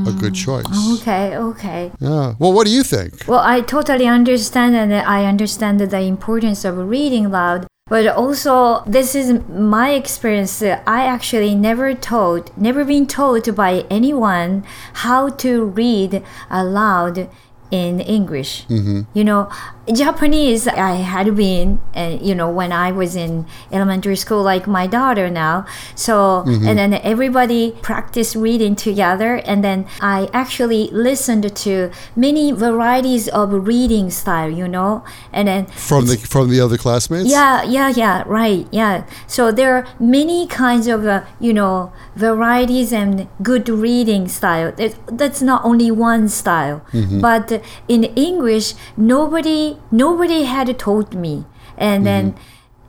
a 0.07 0.13
good 0.13 0.33
mm. 0.33 0.45
choice. 0.45 0.99
Okay, 1.01 1.37
okay. 1.37 1.91
Yeah. 1.99 2.35
Well, 2.39 2.53
what 2.53 2.65
do 2.67 2.73
you 2.73 2.83
think? 2.83 3.27
Well, 3.27 3.39
I 3.39 3.61
totally 3.61 4.07
understand, 4.07 4.75
and 4.75 4.93
I 4.93 5.25
understand 5.25 5.79
the 5.79 6.01
importance 6.01 6.65
of 6.65 6.77
reading 6.77 7.31
loud. 7.31 7.67
But 7.87 8.07
also, 8.07 8.83
this 8.85 9.15
is 9.15 9.41
my 9.49 9.91
experience. 9.91 10.61
I 10.61 11.05
actually 11.05 11.55
never 11.55 11.93
told, 11.93 12.55
never 12.57 12.85
been 12.85 13.05
told 13.05 13.53
by 13.53 13.85
anyone 13.89 14.63
how 15.03 15.27
to 15.43 15.65
read 15.65 16.23
aloud 16.49 17.27
in 17.69 17.99
English. 17.99 18.65
Mm-hmm. 18.67 19.01
You 19.13 19.23
know, 19.23 19.49
Japanese, 19.91 20.67
I 20.67 20.95
had 20.97 21.35
been, 21.35 21.81
uh, 21.95 22.17
you 22.21 22.35
know, 22.35 22.49
when 22.49 22.71
I 22.71 22.91
was 22.91 23.15
in 23.15 23.45
elementary 23.71 24.15
school, 24.15 24.43
like 24.43 24.67
my 24.67 24.85
daughter 24.87 25.29
now. 25.29 25.65
So, 25.95 26.43
and 26.45 26.77
then 26.77 26.93
everybody 26.93 27.71
practiced 27.81 28.35
reading 28.35 28.75
together. 28.75 29.37
And 29.45 29.63
then 29.63 29.87
I 29.99 30.29
actually 30.33 30.89
listened 30.91 31.55
to 31.55 31.91
many 32.15 32.51
varieties 32.51 33.27
of 33.29 33.51
reading 33.67 34.11
style, 34.11 34.49
you 34.49 34.67
know, 34.67 35.03
and 35.33 35.47
then 35.47 35.65
From 35.65 36.05
the 36.05 36.17
from 36.17 36.49
the 36.49 36.61
other 36.61 36.77
classmates? 36.77 37.29
yeah, 37.29 37.63
yeah, 37.63 37.89
yeah, 37.89 38.23
right, 38.27 38.67
yeah. 38.71 39.05
So 39.27 39.51
there 39.51 39.75
are 39.75 39.87
many 39.99 40.47
kinds 40.47 40.87
of, 40.87 41.05
uh, 41.05 41.23
you 41.39 41.53
know, 41.53 41.91
varieties 42.15 42.93
and 42.93 43.27
good 43.41 43.67
reading 43.67 44.27
style. 44.27 44.73
It, 44.77 44.95
that's 45.07 45.41
not 45.41 45.65
only 45.65 45.89
one 45.91 46.29
style, 46.29 46.81
but 47.21 47.51
uh, 47.51 47.59
in 47.87 48.03
English, 48.15 48.73
nobody, 48.95 49.70
nobody 49.91 50.43
had 50.43 50.77
told 50.79 51.13
me, 51.13 51.45
and 51.77 52.05
then 52.05 52.35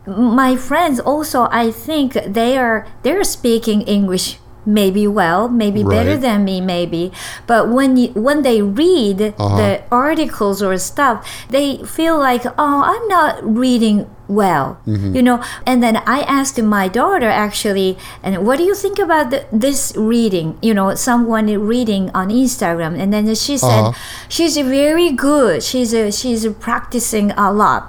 my 0.06 0.56
friends 0.56 0.98
also, 1.00 1.48
I 1.50 1.70
think 1.70 2.14
they 2.26 2.58
are 2.58 2.86
they're 3.02 3.24
speaking 3.24 3.82
English 3.82 4.38
maybe 4.64 5.08
well, 5.08 5.48
maybe 5.48 5.82
better 5.82 6.16
than 6.16 6.44
me, 6.44 6.60
maybe. 6.60 7.10
But 7.48 7.68
when 7.68 7.96
you, 7.96 8.08
when 8.14 8.42
they 8.42 8.62
read 8.62 9.34
Uh-huh. 9.34 9.56
the 9.58 9.82
articles 9.90 10.62
or 10.62 10.78
stuff, 10.78 11.26
they 11.50 11.82
feel 11.82 12.16
like, 12.16 12.46
oh, 12.46 12.78
I'm 12.86 13.08
not 13.08 13.42
reading 13.42 14.06
well, 14.34 14.78
Mm-hmm. 14.86 15.14
you 15.16 15.22
know. 15.22 15.42
And 15.66 15.82
then 15.82 15.96
I 16.06 16.20
asked 16.38 16.60
my 16.62 16.88
daughter 16.88 17.28
actually, 17.28 17.96
and 18.22 18.46
what 18.46 18.56
do 18.58 18.64
you 18.64 18.74
think 18.74 18.98
about 18.98 19.30
the, 19.30 19.44
this 19.52 19.92
reading? 19.96 20.58
You 20.62 20.74
know, 20.74 20.94
someone 20.94 21.46
reading 21.46 22.10
on 22.14 22.28
Instagram, 22.30 22.98
and 22.98 23.12
then 23.12 23.26
she 23.34 23.56
said 23.58 23.80
Uh-huh. 23.80 23.92
she's 24.28 24.56
very 24.56 25.10
good. 25.12 25.62
She's 25.62 25.92
uh, 25.94 26.10
she's 26.10 26.46
practicing 26.60 27.30
a 27.32 27.52
lot, 27.52 27.82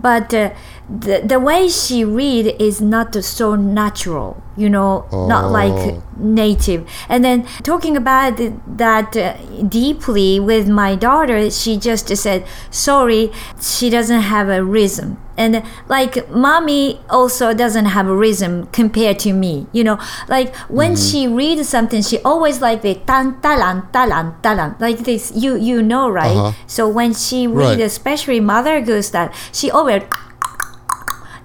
but. 0.00 0.32
Uh, 0.34 0.50
the, 0.90 1.22
the 1.24 1.38
way 1.38 1.68
she 1.68 2.04
read 2.04 2.56
is 2.58 2.80
not 2.80 3.14
so 3.22 3.54
natural 3.54 4.42
you 4.56 4.68
know 4.68 5.06
not 5.28 5.52
like 5.52 5.70
Oh. 5.72 6.02
native 6.18 6.82
and 7.08 7.24
then 7.24 7.46
talking 7.62 7.96
about 7.96 8.40
that 8.66 9.16
uh, 9.16 9.36
deeply 9.68 10.40
with 10.40 10.66
my 10.68 10.96
daughter 10.96 11.48
she 11.48 11.76
just 11.76 12.08
said 12.16 12.44
sorry 12.72 13.30
she 13.60 13.88
doesn't 13.88 14.22
have 14.22 14.48
a 14.48 14.64
rhythm 14.64 15.16
and 15.40 15.62
like 15.88 16.14
mommy 16.30 17.00
also 17.08 17.54
doesn't 17.62 17.86
have 17.96 18.06
a 18.06 18.14
rhythm 18.14 18.66
compared 18.78 19.18
to 19.18 19.32
me 19.32 19.66
you 19.72 19.82
know 19.82 19.96
like 20.28 20.54
when 20.68 20.92
Mm-hmm. 20.92 21.06
she 21.10 21.20
reads 21.40 21.68
something 21.68 22.02
she 22.02 22.18
always 22.30 22.60
like 22.60 22.82
the 22.82 22.94
tan 23.08 23.26
talan 23.44 23.76
talan 23.96 24.34
talan 24.44 24.76
like 24.86 24.98
this 25.08 25.32
you 25.34 25.56
you 25.70 25.80
know 25.82 26.06
right 26.20 26.36
Uh-huh. 26.36 26.52
so 26.66 26.82
when 26.98 27.14
she 27.14 27.46
read 27.46 27.78
Right. 27.78 27.80
especially 27.92 28.40
mother 28.40 28.80
goose 28.82 29.10
that 29.16 29.32
she 29.52 29.70
always 29.70 30.02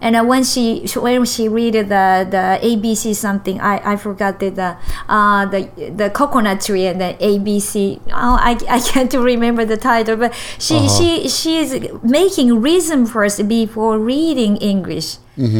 and 0.05 0.15
uh, 0.15 0.23
when 0.23 0.43
she 0.43 0.85
when 0.95 1.25
she 1.25 1.49
read 1.49 1.73
the 1.73 2.05
the 2.35 2.45
ABC 2.61 3.15
something, 3.15 3.57
I, 3.59 3.93
I 3.93 3.95
forgot 3.97 4.39
the 4.39 4.49
the 4.61 4.69
uh, 5.09 5.45
the 5.53 5.61
the 6.01 6.09
coconut 6.19 6.61
tree 6.61 6.85
and 6.85 7.01
the 7.01 7.11
ABC. 7.19 7.99
Oh, 8.13 8.37
I, 8.49 8.51
I 8.69 8.79
can't 8.91 9.11
remember 9.13 9.65
the 9.65 9.77
title, 9.77 10.15
but 10.23 10.31
she 10.59 10.75
Uh-huh. 10.77 10.87
she 10.97 11.09
she 11.37 11.51
is 11.63 11.69
making 12.03 12.61
rhythm 12.61 13.05
first 13.05 13.47
before 13.47 13.97
reading 13.97 14.57
English. 14.73 15.17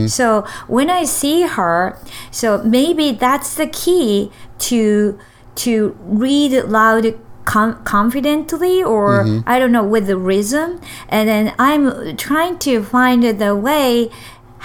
So 0.07 0.45
when 0.67 0.89
I 0.89 1.03
see 1.03 1.41
her, 1.57 1.97
so 2.31 2.47
maybe 2.63 3.11
that's 3.11 3.55
the 3.61 3.67
key 3.67 4.31
to 4.71 5.17
to 5.63 5.97
read 6.23 6.51
loud 6.77 7.05
com- 7.43 7.83
confidently 7.83 8.81
or 8.83 9.07
I 9.45 9.59
don't 9.59 9.71
know 9.71 9.83
with 9.83 10.07
the 10.07 10.15
rhythm 10.17 10.79
and 11.09 11.27
then 11.27 11.53
I'm 11.59 12.15
trying 12.17 12.55
to 12.59 12.83
find 12.83 13.23
the 13.23 13.53
way 13.69 14.09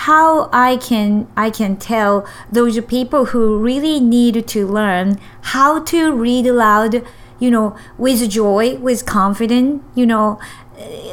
how 0.07 0.49
I 0.53 0.77
can 0.77 1.27
I 1.37 1.51
can 1.51 1.77
tell 1.77 2.27
those 2.51 2.81
people 2.83 3.27
who 3.27 3.59
really 3.59 4.01
need 4.01 4.47
to 4.49 4.67
learn 4.67 5.19
how 5.55 5.81
to 5.93 6.13
read 6.13 6.47
aloud, 6.47 7.03
you 7.39 7.51
know, 7.51 7.77
with 7.99 8.29
joy, 8.31 8.77
with 8.77 9.05
confidence, 9.07 9.83
you 9.95 10.07
know, 10.07 10.39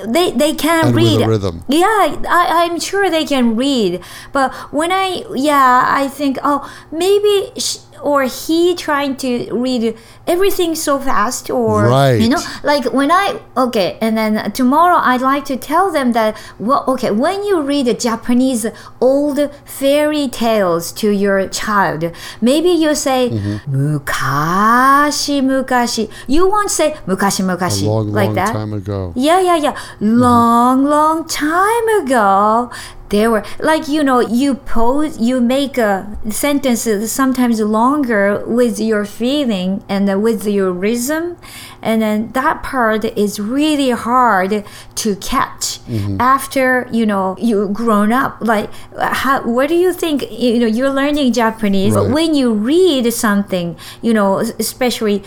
they 0.08 0.32
they 0.32 0.54
can 0.54 0.88
And 0.88 0.96
read 0.96 1.28
rhythm. 1.28 1.64
yeah 1.68 2.16
I, 2.30 2.64
i'm 2.64 2.80
sure 2.80 3.10
they 3.10 3.26
can 3.26 3.58
read 3.58 4.00
but 4.32 4.54
when 4.72 4.92
i 4.94 5.24
yeah 5.36 5.84
i 5.86 6.08
think 6.08 6.38
oh 6.42 6.60
maybe 6.90 7.52
sh- 7.60 7.80
or 8.02 8.24
he 8.24 8.76
trying 8.76 9.16
to 9.18 9.52
read 9.54 9.96
everything 10.28 10.76
so 10.76 11.00
fast 11.00 11.50
or 11.50 11.88
you 12.14 12.30
know 12.30 12.42
like 12.64 12.86
when 12.94 13.12
i 13.12 13.40
okay 13.56 13.98
and 14.02 14.18
then 14.18 14.52
tomorrow 14.52 14.98
i'd 15.04 15.22
like 15.22 15.46
to 15.46 15.56
tell 15.56 15.92
them 15.92 16.12
that 16.14 16.36
well 16.60 16.84
okay 16.88 17.12
when 17.12 17.44
you 17.44 17.62
read 17.62 17.88
japanese 18.00 18.66
old 19.02 19.40
fairy 19.66 20.28
tales 20.28 20.92
to 20.92 21.10
your 21.10 21.48
child 21.48 22.12
maybe 22.42 22.70
you 22.70 22.94
say 22.96 23.30
Mm-hmm. 23.38 23.76
mukashi 23.76 25.42
mukashi 25.42 26.10
you 26.28 26.48
won't 26.50 26.72
say 26.72 26.92
mukashi 27.08 27.44
mukashi 27.44 27.86
long, 27.86 28.12
like 28.12 28.28
long 28.28 28.36
that 28.36 28.54
time 28.54 28.74
ago. 28.74 29.14
yeah, 29.16 29.40
yeah, 29.42 29.56
yeah. 29.58 29.78
Long, 30.00 30.84
long 30.86 31.26
time 31.28 31.88
ago, 32.02 32.72
there 33.10 33.32
were 33.32 33.44
like 33.60 33.88
you 33.88 34.04
know 34.04 34.20
you 34.20 34.56
pose 34.56 35.18
you 35.20 35.40
make 35.40 35.78
a 35.78 36.18
sentences 36.30 37.12
sometimes 37.12 37.60
longer 37.60 38.44
with 38.46 38.80
your 38.80 39.06
feeling 39.06 39.84
and 39.88 40.22
with 40.22 40.46
your 40.46 40.72
rhythm, 40.72 41.38
and 41.82 42.02
then 42.02 42.32
that 42.34 42.64
part 42.64 43.06
is 43.06 43.40
really 43.40 43.92
hard 43.92 44.66
to 44.96 45.16
catch 45.18 45.80
mm-hmm. 45.86 46.20
after 46.20 46.88
you 46.92 47.06
know 47.06 47.36
you 47.40 47.70
grown 47.70 48.12
up. 48.12 48.38
Like, 48.42 48.70
how? 49.00 49.42
What 49.44 49.70
do 49.70 49.76
you 49.76 49.94
think? 49.94 50.30
You 50.32 50.60
know, 50.60 50.68
you're 50.68 50.90
learning 50.90 51.34
Japanese, 51.34 51.94
but 51.94 52.06
Right. 52.06 52.14
when 52.14 52.36
you 52.36 52.54
read 52.54 53.12
something, 53.14 53.76
you 54.02 54.14
know, 54.14 54.40
especially 54.40 55.24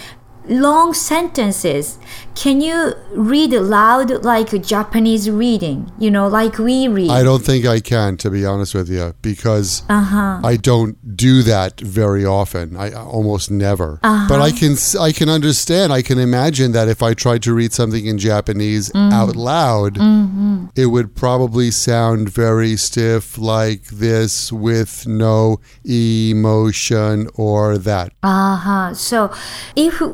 long 0.50 0.92
sentences 0.92 1.98
can 2.34 2.60
you 2.60 2.92
read 3.14 3.52
aloud 3.52 4.10
like 4.24 4.52
a 4.52 4.58
japanese 4.58 5.30
reading 5.30 5.90
you 5.98 6.10
know 6.10 6.26
like 6.26 6.58
we 6.58 6.88
read 6.88 7.08
I 7.10 7.22
don't 7.22 7.44
think 7.44 7.64
I 7.66 7.80
can, 7.80 8.16
to 8.18 8.30
be 8.30 8.44
honest 8.44 8.74
with 8.74 8.88
you, 8.90 9.14
because 9.22 9.82
uh-huh 9.88 10.40
I 10.42 10.56
don't 10.56 10.94
do 11.16 11.42
that 11.42 11.80
very 11.80 12.24
often. 12.24 12.76
I 12.76 12.92
almost 12.92 13.50
never. 13.50 13.98
Uh-huh. 14.02 14.26
But 14.28 14.40
I 14.40 14.50
can 14.60 14.74
I 15.08 15.12
can 15.12 15.28
understand. 15.28 15.92
I 15.92 16.02
can 16.02 16.18
imagine 16.18 16.72
that 16.72 16.88
if 16.88 17.02
I 17.02 17.14
tried 17.14 17.42
to 17.46 17.52
read 17.54 17.72
something 17.72 18.04
in 18.06 18.16
Japanese 18.18 18.90
Mm-hmm. 18.90 19.12
out 19.12 19.36
loud, 19.36 19.98
it 20.76 20.86
would 20.86 21.14
probably 21.14 21.70
sound 21.70 22.28
very 22.28 22.76
stiff, 22.76 23.38
like 23.38 23.82
this, 24.06 24.50
with 24.52 25.06
no 25.06 25.60
emotion 25.84 27.28
or 27.34 27.78
that. 27.78 28.12
uh-huh 28.22 28.94
so 28.94 29.18
if 29.76 30.00
you 30.00 30.08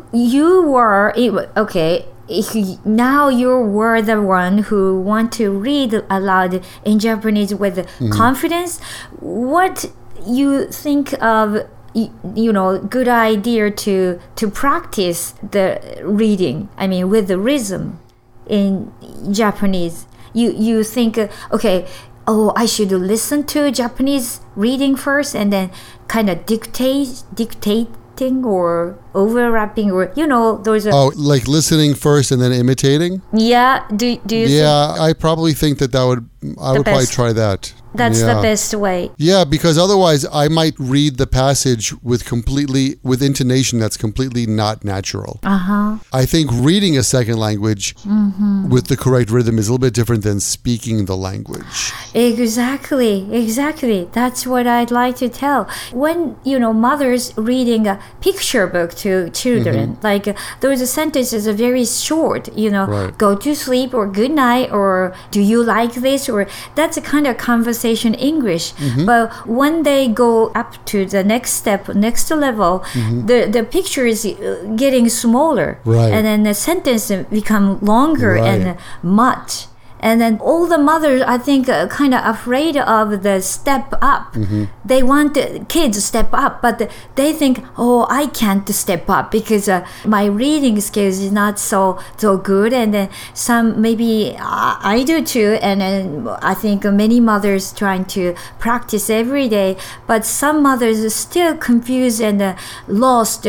were 0.63 1.13
if, 1.17 1.35
okay 1.57 2.07
you- 2.29 2.79
now 2.85 3.29
you 3.29 3.57
were 3.57 4.03
the 4.03 4.21
one 4.21 4.59
who 4.59 5.01
want 5.01 5.33
to 5.33 5.51
read 5.51 6.03
aloud 6.11 6.65
in 6.85 6.99
japanese 6.99 7.55
with 7.55 7.77
mm-hmm. 7.77 8.11
confidence 8.11 8.81
what 9.21 9.91
you 10.27 10.67
think 10.67 11.13
of 11.23 11.67
you 11.95 12.53
know 12.53 12.79
good 12.79 13.09
idea 13.09 13.71
to 13.71 14.19
to 14.35 14.51
practice 14.51 15.33
the 15.51 15.81
reading 16.03 16.69
i 16.77 16.87
mean 16.87 17.09
with 17.09 17.29
the 17.29 17.39
rhythm 17.39 17.99
in 18.47 18.93
Japanese. 19.31 20.07
You 20.33 20.53
you 20.53 20.85
think 20.85 21.19
okay, 21.53 21.87
oh 22.27 22.53
I 22.57 22.67
should 22.67 22.93
listen 22.93 23.45
to 23.47 23.71
Japanese 23.71 24.41
reading 24.55 24.97
first 24.97 25.35
and 25.35 25.53
then 25.53 25.71
kind 26.09 26.31
of 26.31 26.47
dictate 26.47 27.23
dictate 27.35 27.89
dictating 28.17 28.45
or 28.45 28.99
overlapping 29.15 29.91
or 29.93 30.13
you 30.17 30.27
know 30.27 30.57
those 30.59 30.87
are 30.87 30.93
Oh, 30.93 31.13
like 31.17 31.47
listening 31.49 31.95
first 31.95 32.31
and 32.33 32.41
then 32.41 32.53
imitating? 32.53 33.23
yeah 33.33 33.87
do 33.95 34.17
do 34.27 34.37
you 34.37 34.47
think 34.49 34.61
Yeah, 34.61 34.95
I 34.99 35.13
probably 35.13 35.53
think 35.55 35.79
that 35.79 35.93
that 35.93 36.05
would. 36.05 36.29
I 36.61 36.73
would 36.73 36.85
probably 36.85 37.07
try 37.07 37.33
that. 37.33 37.73
That's 37.97 38.21
yeah. 38.21 38.35
the 38.35 38.43
best 38.43 38.75
way? 38.75 39.11
Yeah, 39.17 39.45
because 39.45 39.77
otherwise 39.79 40.27
I 40.33 40.49
might 40.49 40.75
read 40.79 41.17
the 41.17 41.27
passage 41.27 41.93
with 42.03 42.25
completely 42.25 42.97
with 43.03 43.23
intonation 43.23 43.79
that's 43.79 43.97
completely 43.97 44.47
not 44.47 44.85
natural. 44.85 45.41
Uh-huh. 45.43 45.99
I 46.13 46.27
think 46.27 46.51
reading 46.53 46.97
a 46.97 47.03
second 47.03 47.39
language 47.39 47.95
Mm-hmm. 48.07 48.69
with 48.71 48.87
the 48.89 48.97
correct 48.97 49.31
rhythm 49.31 49.59
is 49.59 49.69
a 49.69 49.73
little 49.73 49.87
bit 49.87 49.95
different 49.95 50.23
than 50.23 50.39
speaking 50.41 51.07
the 51.07 51.17
language. 51.17 51.93
Exactly, 52.15 53.15
exactly. 53.33 54.09
That's 54.13 54.47
what 54.47 54.67
I'd 54.67 54.91
like 54.91 55.17
to 55.17 55.29
tell. 55.29 55.69
When, 55.93 56.37
you 56.45 56.59
know, 56.59 56.73
mothers 56.73 57.33
reading 57.37 57.87
a 57.87 57.99
picture 58.21 58.67
book 58.67 58.95
to 59.05 59.31
children, 59.31 59.99
like 60.03 60.27
uh, 60.29 60.35
those 60.61 60.89
sentences 60.91 61.49
are 61.49 61.53
very 61.53 61.85
short, 61.85 62.45
you 62.57 62.71
know, 62.71 62.87
Right. 62.87 63.17
go 63.19 63.35
to 63.37 63.55
sleep 63.55 63.93
or 63.95 64.07
good 64.07 64.31
night 64.31 64.71
or 64.71 65.15
do 65.31 65.41
you 65.41 65.63
like 65.63 65.95
this 65.95 66.29
or 66.29 66.47
that's 66.75 66.97
a 66.97 67.01
kind 67.01 67.27
of 67.27 67.37
conversation 67.37 67.86
English. 68.15 68.73
But 69.05 69.31
when 69.47 69.83
they 69.83 70.09
go 70.09 70.49
up 70.55 70.75
to 70.87 71.05
the 71.07 71.23
next 71.23 71.53
step, 71.53 71.89
next 71.95 72.31
level, 72.31 72.85
the, 72.95 73.47
the 73.51 73.63
picture 73.63 74.07
is 74.07 74.25
uh, 74.27 74.65
getting 74.77 75.09
smaller. 75.09 75.79
Right. 75.85 76.13
And 76.13 76.27
then 76.27 76.43
the 76.43 76.55
sentence 76.55 77.11
become 77.31 77.79
longer 77.81 78.35
Right. 78.35 78.49
and 78.49 78.79
much. 79.03 79.67
And 80.01 80.21
then 80.21 80.39
all 80.41 80.67
the 80.67 80.79
mothers, 80.79 81.23
I 81.23 81.39
think, 81.39 81.69
are 81.69 81.89
kind 81.89 82.15
of 82.15 82.25
afraid 82.25 82.77
of 82.77 83.23
the 83.23 83.41
step 83.41 83.93
up. 84.03 84.35
Mm-hmm. 84.35 84.65
They 84.85 85.03
want 85.03 85.35
the 85.35 85.65
kids 85.69 85.97
to 85.97 86.03
step 86.03 86.29
up, 86.33 86.61
but 86.61 86.91
they 87.15 87.33
think, 87.33 87.65
oh, 87.79 88.07
I 88.11 88.27
can't 88.27 88.69
step 88.69 89.09
up 89.09 89.31
because 89.31 89.69
uh, 89.69 89.87
my 90.05 90.27
reading 90.27 90.81
skills 90.81 91.19
is 91.19 91.33
not 91.33 91.59
so 91.59 91.99
so 92.17 92.37
good. 92.37 92.73
And 92.73 92.93
then 92.93 93.09
some 93.33 93.81
maybe 93.81 94.37
I, 94.39 94.79
I 94.83 95.03
do 95.03 95.25
too. 95.25 95.59
And 95.63 95.81
then 95.81 96.29
I 96.43 96.55
think 96.55 96.85
many 96.85 97.19
mothers 97.21 97.73
trying 97.73 98.05
to 98.17 98.35
practice 98.59 99.09
every 99.09 99.49
day, 99.49 99.77
but 100.07 100.25
some 100.25 100.63
mothers 100.63 101.05
are 101.05 101.11
still 101.11 101.57
confused 101.57 102.21
and 102.21 102.41
uh, 102.43 102.57
lost. 102.87 103.47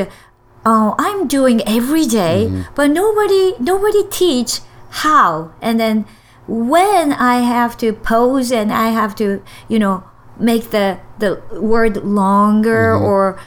Oh, 0.66 0.96
I'm 0.98 1.28
doing 1.28 1.62
every 1.68 2.06
day, 2.06 2.66
but 2.76 2.90
nobody 2.92 3.54
nobody 3.60 4.04
teach 4.10 4.60
how. 4.90 5.54
And 5.62 5.80
then 5.80 6.06
when 6.48 7.14
I 7.14 7.42
have 7.42 7.78
to 7.78 7.94
pose 7.94 8.52
and 8.52 8.72
I 8.72 8.90
have 8.90 9.16
to, 9.16 9.42
you 9.68 9.80
know, 9.80 10.04
make 10.40 10.72
the 10.72 11.00
the 11.20 11.42
word 11.60 11.98
longer 11.98 12.94
mm-hmm. 12.94 13.06
or 13.06 13.40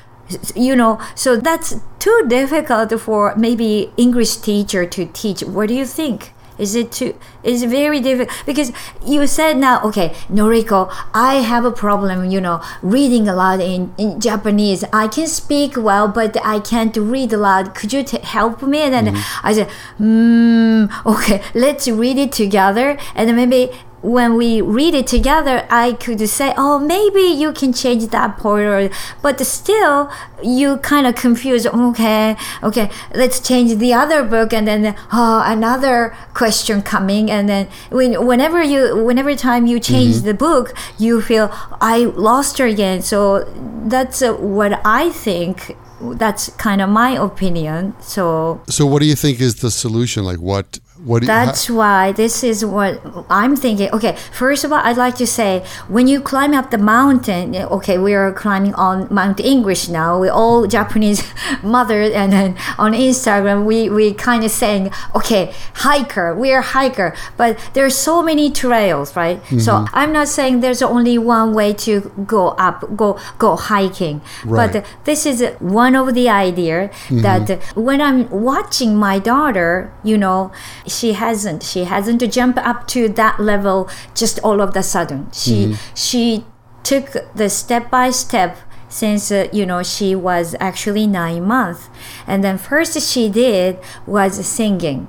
you 0.54 0.76
know, 0.76 1.00
so 1.14 1.36
that's 1.36 1.74
too 1.98 2.24
difficult 2.28 2.98
for 3.00 3.34
maybe 3.36 3.92
English 3.96 4.36
teacher 4.36 4.86
to 4.86 5.06
teach. 5.06 5.42
What 5.42 5.68
do 5.68 5.74
you 5.74 5.84
think? 5.84 6.32
Is 6.60 6.74
it 6.74 6.92
too? 6.92 7.14
It's 7.42 7.62
very 7.62 8.00
difficult 8.00 8.30
because 8.44 8.72
you 9.04 9.26
said 9.26 9.56
now, 9.56 9.82
okay, 9.84 10.10
Noriko, 10.30 10.92
I 11.14 11.36
have 11.36 11.64
a 11.64 11.72
problem. 11.72 12.30
You 12.30 12.40
know, 12.40 12.62
reading 12.82 13.28
a 13.28 13.34
lot 13.34 13.60
in, 13.60 13.94
in 13.96 14.20
Japanese. 14.20 14.84
I 14.92 15.08
can 15.08 15.26
speak 15.26 15.76
well, 15.76 16.06
but 16.08 16.36
I 16.44 16.60
can't 16.60 16.96
read 16.96 17.32
a 17.32 17.38
lot. 17.38 17.74
Could 17.74 17.92
you 17.92 18.02
t- 18.04 18.18
help 18.22 18.62
me? 18.62 18.80
And 18.80 18.92
then 18.94 19.16
I 19.42 19.52
said, 19.52 19.70
hmm, 19.96 20.84
okay, 21.06 21.42
let's 21.54 21.88
read 21.88 22.18
it 22.18 22.32
together, 22.32 22.98
and 23.14 23.34
maybe 23.34 23.70
when 24.02 24.36
we 24.36 24.60
read 24.60 24.94
it 24.94 25.06
together, 25.06 25.66
I 25.70 25.92
could 25.92 26.26
say, 26.28 26.54
oh, 26.56 26.78
maybe 26.78 27.20
you 27.20 27.52
can 27.52 27.72
change 27.72 28.06
that 28.08 28.38
part, 28.38 28.62
or, 28.62 28.90
but 29.22 29.38
still, 29.40 30.10
you 30.42 30.78
kind 30.78 31.06
of 31.06 31.14
confuse. 31.14 31.66
Okay, 31.66 32.36
okay, 32.62 32.90
let's 33.14 33.40
change 33.40 33.76
the 33.76 33.92
other 33.92 34.22
book, 34.22 34.52
and 34.52 34.66
then 34.66 34.96
oh, 35.12 35.42
another 35.44 36.16
question 36.32 36.82
coming, 36.82 37.30
and 37.30 37.48
then 37.48 37.68
when, 37.90 38.26
whenever 38.26 38.62
you, 38.62 39.04
whenever 39.04 39.34
time 39.34 39.66
you 39.66 39.78
change 39.78 40.22
the 40.22 40.34
book, 40.34 40.72
you 40.98 41.20
feel 41.20 41.50
I 41.80 42.04
lost 42.16 42.58
her 42.58 42.66
again. 42.66 43.02
So 43.02 43.44
that's 43.86 44.22
uh, 44.22 44.34
what 44.34 44.80
I 44.84 45.10
think. 45.10 45.76
That's 46.02 46.48
kind 46.56 46.80
of 46.80 46.88
my 46.88 47.10
opinion. 47.10 47.94
So 48.00 48.62
So 48.70 48.86
what 48.86 49.02
do 49.02 49.06
you 49.06 49.14
think 49.14 49.38
is 49.38 49.56
the 49.56 49.70
solution? 49.70 50.24
Like 50.24 50.38
what 50.38 50.78
what 51.04 51.24
that's 51.24 51.70
why 51.70 52.12
this 52.12 52.44
is 52.44 52.64
what 52.64 53.00
I'm 53.30 53.56
thinking. 53.56 53.90
Okay, 53.90 54.16
first 54.32 54.64
of 54.64 54.72
all, 54.72 54.80
I'd 54.82 54.96
like 54.96 55.14
to 55.16 55.26
say 55.26 55.64
when 55.88 56.06
you 56.06 56.20
climb 56.20 56.52
up 56.52 56.70
the 56.70 56.78
mountain, 56.78 57.56
okay, 57.56 57.96
we 57.96 58.14
are 58.14 58.32
climbing 58.32 58.74
on 58.74 59.08
Mount 59.10 59.40
English 59.40 59.88
now. 59.88 60.18
We 60.20 60.28
all 60.28 60.66
Japanese 60.66 61.22
mothers, 61.62 62.12
and 62.12 62.32
then 62.32 62.56
on 62.78 62.92
Instagram, 62.92 63.64
we 63.64 63.88
we 63.88 64.12
kind 64.12 64.44
of 64.44 64.50
saying, 64.50 64.90
okay, 65.14 65.54
hiker, 65.74 66.34
we 66.34 66.52
are 66.52 66.60
hiker, 66.60 67.14
but 67.36 67.58
there's 67.72 67.96
so 67.96 68.22
many 68.22 68.50
trails, 68.50 69.16
right? 69.16 69.40
So 69.48 69.72
mm-hmm. 69.72 69.94
I'm 69.94 70.12
not 70.12 70.28
saying 70.28 70.60
there's 70.60 70.82
only 70.82 71.16
one 71.16 71.54
way 71.54 71.72
to 71.84 72.12
go 72.26 72.48
up, 72.58 72.96
go 72.96 73.18
go 73.38 73.56
hiking, 73.56 74.20
Right. 74.44 74.72
but 74.72 74.84
this 75.04 75.24
is 75.24 75.42
one 75.60 75.94
of 75.94 76.14
the 76.14 76.28
idea 76.28 76.90
that 77.10 77.42
mm-hmm. 77.42 77.80
when 77.80 78.00
I'm 78.00 78.28
watching 78.28 78.96
my 78.96 79.18
daughter, 79.18 79.92
you 80.04 80.18
know, 80.18 80.52
she 80.90 81.12
hasn't. 81.12 81.62
She 81.62 81.84
hasn't 81.84 82.20
jumped 82.32 82.58
up 82.58 82.86
to 82.88 83.08
that 83.08 83.40
level 83.40 83.88
just 84.14 84.38
all 84.40 84.60
of 84.60 84.74
the 84.74 84.82
sudden. 84.82 85.30
She 85.32 85.76
she 85.94 86.44
took 86.82 87.16
the 87.34 87.48
step 87.48 87.90
by 87.90 88.10
step 88.10 88.56
since 88.88 89.30
uh, 89.30 89.48
you 89.52 89.64
know 89.64 89.82
she 89.82 90.14
was 90.14 90.56
actually 90.60 91.06
nine 91.06 91.44
months. 91.44 91.88
And 92.26 92.42
then 92.42 92.58
first 92.58 93.00
she 93.00 93.28
did 93.28 93.78
was 94.06 94.44
singing. 94.46 95.08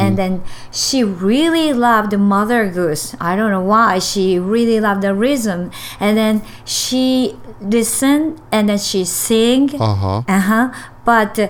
And 0.00 0.16
then 0.16 0.44
she 0.70 1.02
really 1.02 1.72
loved 1.72 2.16
mother 2.16 2.68
goose. 2.68 3.16
I 3.20 3.34
don't 3.34 3.50
know 3.50 3.62
why. 3.62 3.98
She 3.98 4.38
really 4.38 4.78
loved 4.78 5.02
the 5.02 5.12
rhythm. 5.12 5.72
And 5.98 6.16
then 6.16 6.42
she 6.64 7.36
listened 7.60 8.40
and 8.52 8.68
then 8.68 8.78
she 8.78 9.04
sing. 9.04 9.74
Uh-huh. 9.80 10.22
uh-huh. 10.28 10.72
But 11.04 11.38
uh, 11.38 11.48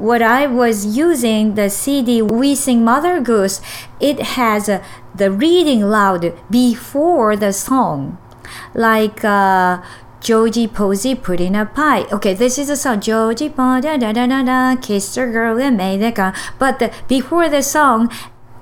what 0.00 0.22
i 0.22 0.46
was 0.46 0.96
using 0.96 1.54
the 1.54 1.68
cd 1.68 2.22
we 2.22 2.54
sing 2.54 2.82
mother 2.84 3.20
goose 3.20 3.60
it 4.00 4.20
has 4.36 4.68
uh, 4.68 4.82
the 5.14 5.30
reading 5.30 5.82
loud 5.82 6.32
before 6.50 7.36
the 7.36 7.52
song 7.52 8.18
like 8.74 9.24
uh 9.24 9.80
Joji 10.20 10.68
Posey 10.68 11.14
put 11.14 11.40
in 11.40 11.54
a 11.54 11.64
pie. 11.64 12.02
Okay, 12.12 12.34
this 12.34 12.58
is 12.58 12.68
a 12.68 12.76
song. 12.76 13.00
Joji 13.00 13.48
da 13.48 13.80
da 13.80 13.96
da 13.96 14.26
da 14.26 14.42
da 14.42 14.76
kissed 14.76 15.16
a 15.16 15.26
girl 15.26 15.58
and 15.58 15.78
made 15.78 16.02
a 16.02 16.12
gun. 16.12 16.34
But 16.58 16.78
the, 16.78 16.92
before 17.08 17.48
the 17.48 17.62
song, 17.62 18.12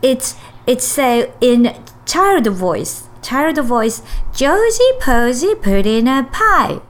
it's 0.01 0.37
it's 0.67 0.85
say 0.85 1.33
in 1.41 1.75
child 2.07 2.47
voice. 2.47 3.09
Child 3.23 3.59
voice. 3.65 4.03
Joji 4.33 4.93
Posey 5.01 5.55
put 5.57 5.85
in 5.85 6.07
a 6.07 6.23
pie. 6.31 6.81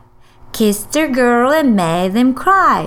Kissed 0.58 0.96
a 0.96 1.06
girl 1.22 1.52
and 1.52 1.76
made 1.76 2.12
them 2.18 2.34
cry. 2.34 2.80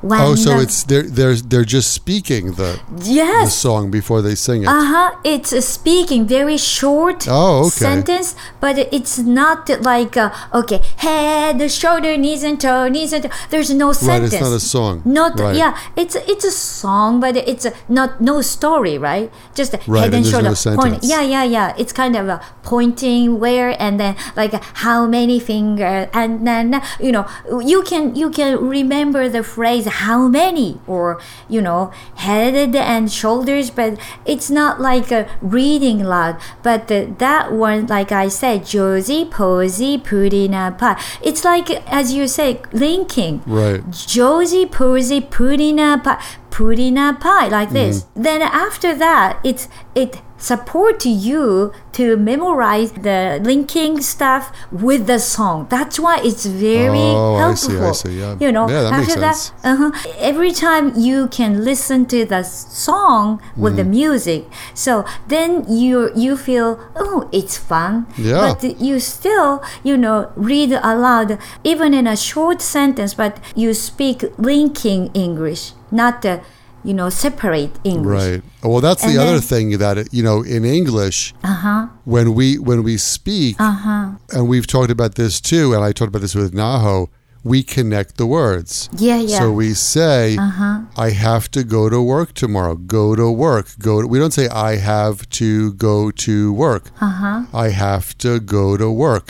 When 0.00 0.20
Oh, 0.20 0.34
so 0.44 0.50
the- 0.56 0.62
it's 0.64 0.78
they're 0.90 1.08
they're 1.16 1.34
they're 1.50 1.70
just 1.76 1.90
speaking 2.00 2.44
the 2.60 2.70
the 3.04 3.10
yes. 3.20 3.54
song 3.64 3.90
before 3.98 4.20
they 4.26 4.34
sing 4.46 4.62
it. 4.62 4.68
Uh 4.68 4.84
huh. 4.94 5.10
It's 5.34 5.52
a 5.52 5.60
speaking, 5.76 6.20
very 6.36 6.56
short 6.56 7.26
Oh, 7.28 7.66
okay. 7.66 7.84
sentence, 7.86 8.28
but 8.64 8.74
it's 8.96 9.18
not 9.40 9.68
like 9.92 10.14
uh, 10.16 10.30
okay, 10.60 10.80
head, 11.04 11.56
shoulder, 11.82 12.12
knees 12.24 12.42
and 12.48 12.58
toe, 12.60 12.88
knees 12.94 13.12
and 13.12 13.24
toe. 13.24 13.34
There's 13.50 13.70
no 13.84 13.88
sentence. 13.92 14.32
Right, 14.32 14.40
it's 14.40 14.48
not 14.48 14.54
a 14.62 14.64
song. 14.76 14.94
Not 15.04 15.32
Right. 15.40 15.56
yeah. 15.62 15.72
It's 15.96 16.14
it's 16.32 16.44
a 16.52 16.54
song, 16.54 17.18
but 17.24 17.34
it's 17.36 17.64
a, 17.66 17.72
not 17.98 18.20
no 18.30 18.40
story, 18.40 18.96
right? 19.10 19.28
Just 19.58 19.74
Right, 19.86 20.04
head 20.08 20.14
and 20.14 20.24
and 20.24 20.24
there's 20.24 20.44
no 20.44 20.54
shoulder 20.54 20.76
point. 20.80 20.98
Yeah, 21.12 21.22
yeah, 21.34 21.44
yeah. 21.56 21.74
It's 21.80 21.92
kind 21.92 22.14
of 22.16 22.24
a 22.28 22.38
pointing 22.62 23.40
where 23.42 23.74
and 23.82 23.98
then 23.98 24.14
like 24.40 24.54
how 24.86 25.06
many 25.18 25.40
fingers 25.40 26.06
and 26.14 26.46
then 26.46 26.80
you 27.02 27.10
know 27.10 27.17
you 27.64 27.82
can 27.82 28.14
you 28.14 28.30
can 28.30 28.56
remember 28.68 29.28
the 29.28 29.42
phrase 29.42 29.86
how 29.86 30.28
many 30.28 30.80
or 30.86 31.20
you 31.48 31.60
know 31.60 31.92
head 32.16 32.74
and 32.76 33.10
shoulders, 33.10 33.70
but 33.70 33.98
it's 34.24 34.50
not 34.50 34.80
like 34.80 35.10
a 35.10 35.28
reading 35.40 36.04
loud. 36.04 36.40
But 36.62 36.88
the, 36.88 37.14
that 37.18 37.52
one, 37.52 37.86
like 37.86 38.12
I 38.12 38.28
said, 38.28 38.66
Josie, 38.66 39.24
Posey, 39.24 39.98
Pudina, 39.98 40.76
Pie. 40.76 41.00
It's 41.22 41.44
like 41.44 41.70
as 41.90 42.12
you 42.12 42.28
say, 42.28 42.60
linking. 42.72 43.42
Right. 43.46 43.82
Josie 43.90 44.66
Posey 44.66 45.20
Pudina 45.20 46.02
Pie 46.02 46.22
Pudina 46.50 47.18
Pie 47.20 47.48
like 47.48 47.70
this. 47.70 48.02
Mm-hmm. 48.02 48.22
Then 48.22 48.42
after 48.42 48.94
that 48.94 49.38
it's 49.44 49.68
it 49.94 50.20
support 50.38 51.04
you 51.04 51.72
to 51.92 52.16
memorize 52.16 52.92
the 52.92 53.40
linking 53.42 54.00
stuff 54.00 54.52
with 54.70 55.06
the 55.06 55.18
song. 55.18 55.66
That's 55.68 55.98
why 55.98 56.20
it's 56.22 56.46
very 56.46 56.88
Oh, 56.98 57.34
I 57.34 57.38
helpful. 57.40 57.70
see, 57.70 57.78
I 57.78 57.92
see, 57.92 58.20
yeah. 58.20 58.36
You 58.40 58.52
know, 58.52 58.68
Yeah, 58.68 58.82
that 58.82 58.92
makes 58.92 59.08
after 59.08 59.20
that, 59.20 59.34
sense. 59.36 59.64
uh-huh, 59.64 59.90
every 60.18 60.52
time 60.52 60.92
you 60.96 61.26
can 61.28 61.64
listen 61.64 62.06
to 62.06 62.24
the 62.24 62.42
song 62.44 63.40
with 63.56 63.76
the 63.76 63.82
Mm-hmm. 63.82 63.90
music, 63.90 64.46
so 64.74 65.04
then 65.28 65.64
you 65.68 66.10
you 66.14 66.36
feel 66.36 66.78
oh 66.96 67.28
it's 67.32 67.56
fun. 67.58 68.06
Yeah. 68.16 68.54
But 68.54 68.80
you 68.80 69.00
still 69.00 69.62
you 69.82 69.96
know 69.96 70.30
read 70.36 70.72
aloud 70.72 71.38
even 71.64 71.94
in 71.94 72.06
a 72.06 72.16
short 72.16 72.60
sentence, 72.62 73.14
but 73.14 73.38
you 73.54 73.74
speak 73.74 74.24
linking 74.38 75.10
English, 75.14 75.72
not 75.90 76.22
the 76.22 76.40
you 76.88 76.94
know 76.94 77.10
separate 77.10 77.72
English. 77.84 78.22
Right. 78.22 78.42
Well, 78.64 78.80
that's 78.80 79.02
the 79.02 79.16
And 79.20 79.28
other 79.28 79.40
thing 79.52 79.66
that 79.84 79.98
it, 79.98 80.08
you 80.10 80.22
know 80.28 80.38
in 80.56 80.64
English 80.64 81.18
Uh-huh. 81.44 81.88
when 82.14 82.26
we 82.38 82.46
when 82.68 82.80
we 82.88 82.96
speak, 82.96 83.54
uh-huh. 83.60 84.12
and 84.34 84.42
we've 84.52 84.66
talked 84.66 84.90
about 84.98 85.12
this 85.20 85.34
too, 85.50 85.66
and 85.74 85.84
I 85.88 85.92
talked 85.92 86.08
about 86.08 86.22
this 86.26 86.34
with 86.34 86.52
Naho. 86.54 86.96
We 87.44 87.62
connect 87.62 88.16
the 88.16 88.26
words. 88.26 88.72
Yeah, 88.98 89.20
yeah. 89.20 89.38
So 89.38 89.44
we 89.62 89.68
say, 89.96 90.36
uh-huh. 90.36 90.80
"I 91.06 91.10
have 91.10 91.44
to 91.56 91.62
go 91.76 91.82
to 91.94 92.00
work 92.14 92.28
tomorrow." 92.44 92.74
Go 92.98 93.04
to 93.22 93.30
work. 93.46 93.66
Go. 93.78 93.92
To, 94.00 94.06
we 94.12 94.18
don't 94.18 94.36
say, 94.40 94.48
"I 94.48 94.72
have 94.76 95.16
to 95.40 95.50
go 95.88 95.96
to 96.26 96.34
work." 96.64 96.84
Uh-huh. 97.08 97.44
I 97.64 97.68
have 97.86 98.06
to 98.24 98.32
go 98.40 98.76
to 98.82 98.88
work, 99.06 99.26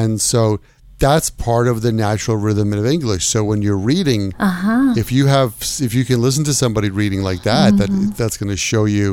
and 0.00 0.20
so 0.20 0.42
that's 1.06 1.28
part 1.48 1.66
of 1.72 1.76
the 1.86 1.92
natural 2.06 2.36
rhythm 2.46 2.72
of 2.72 2.84
English. 2.96 3.24
So 3.32 3.38
when 3.50 3.60
you're 3.64 3.84
reading, 3.94 4.22
Uh-huh. 4.38 4.94
if 5.02 5.08
you 5.16 5.24
have, 5.36 5.50
if 5.86 5.92
you 5.98 6.04
can 6.10 6.18
listen 6.26 6.44
to 6.50 6.54
somebody 6.62 6.88
reading 7.02 7.22
like 7.30 7.42
that, 7.52 7.70
Mm-hmm. 7.74 8.08
that 8.10 8.16
that's 8.18 8.36
going 8.40 8.52
to 8.58 8.60
show 8.72 8.84
you 8.98 9.08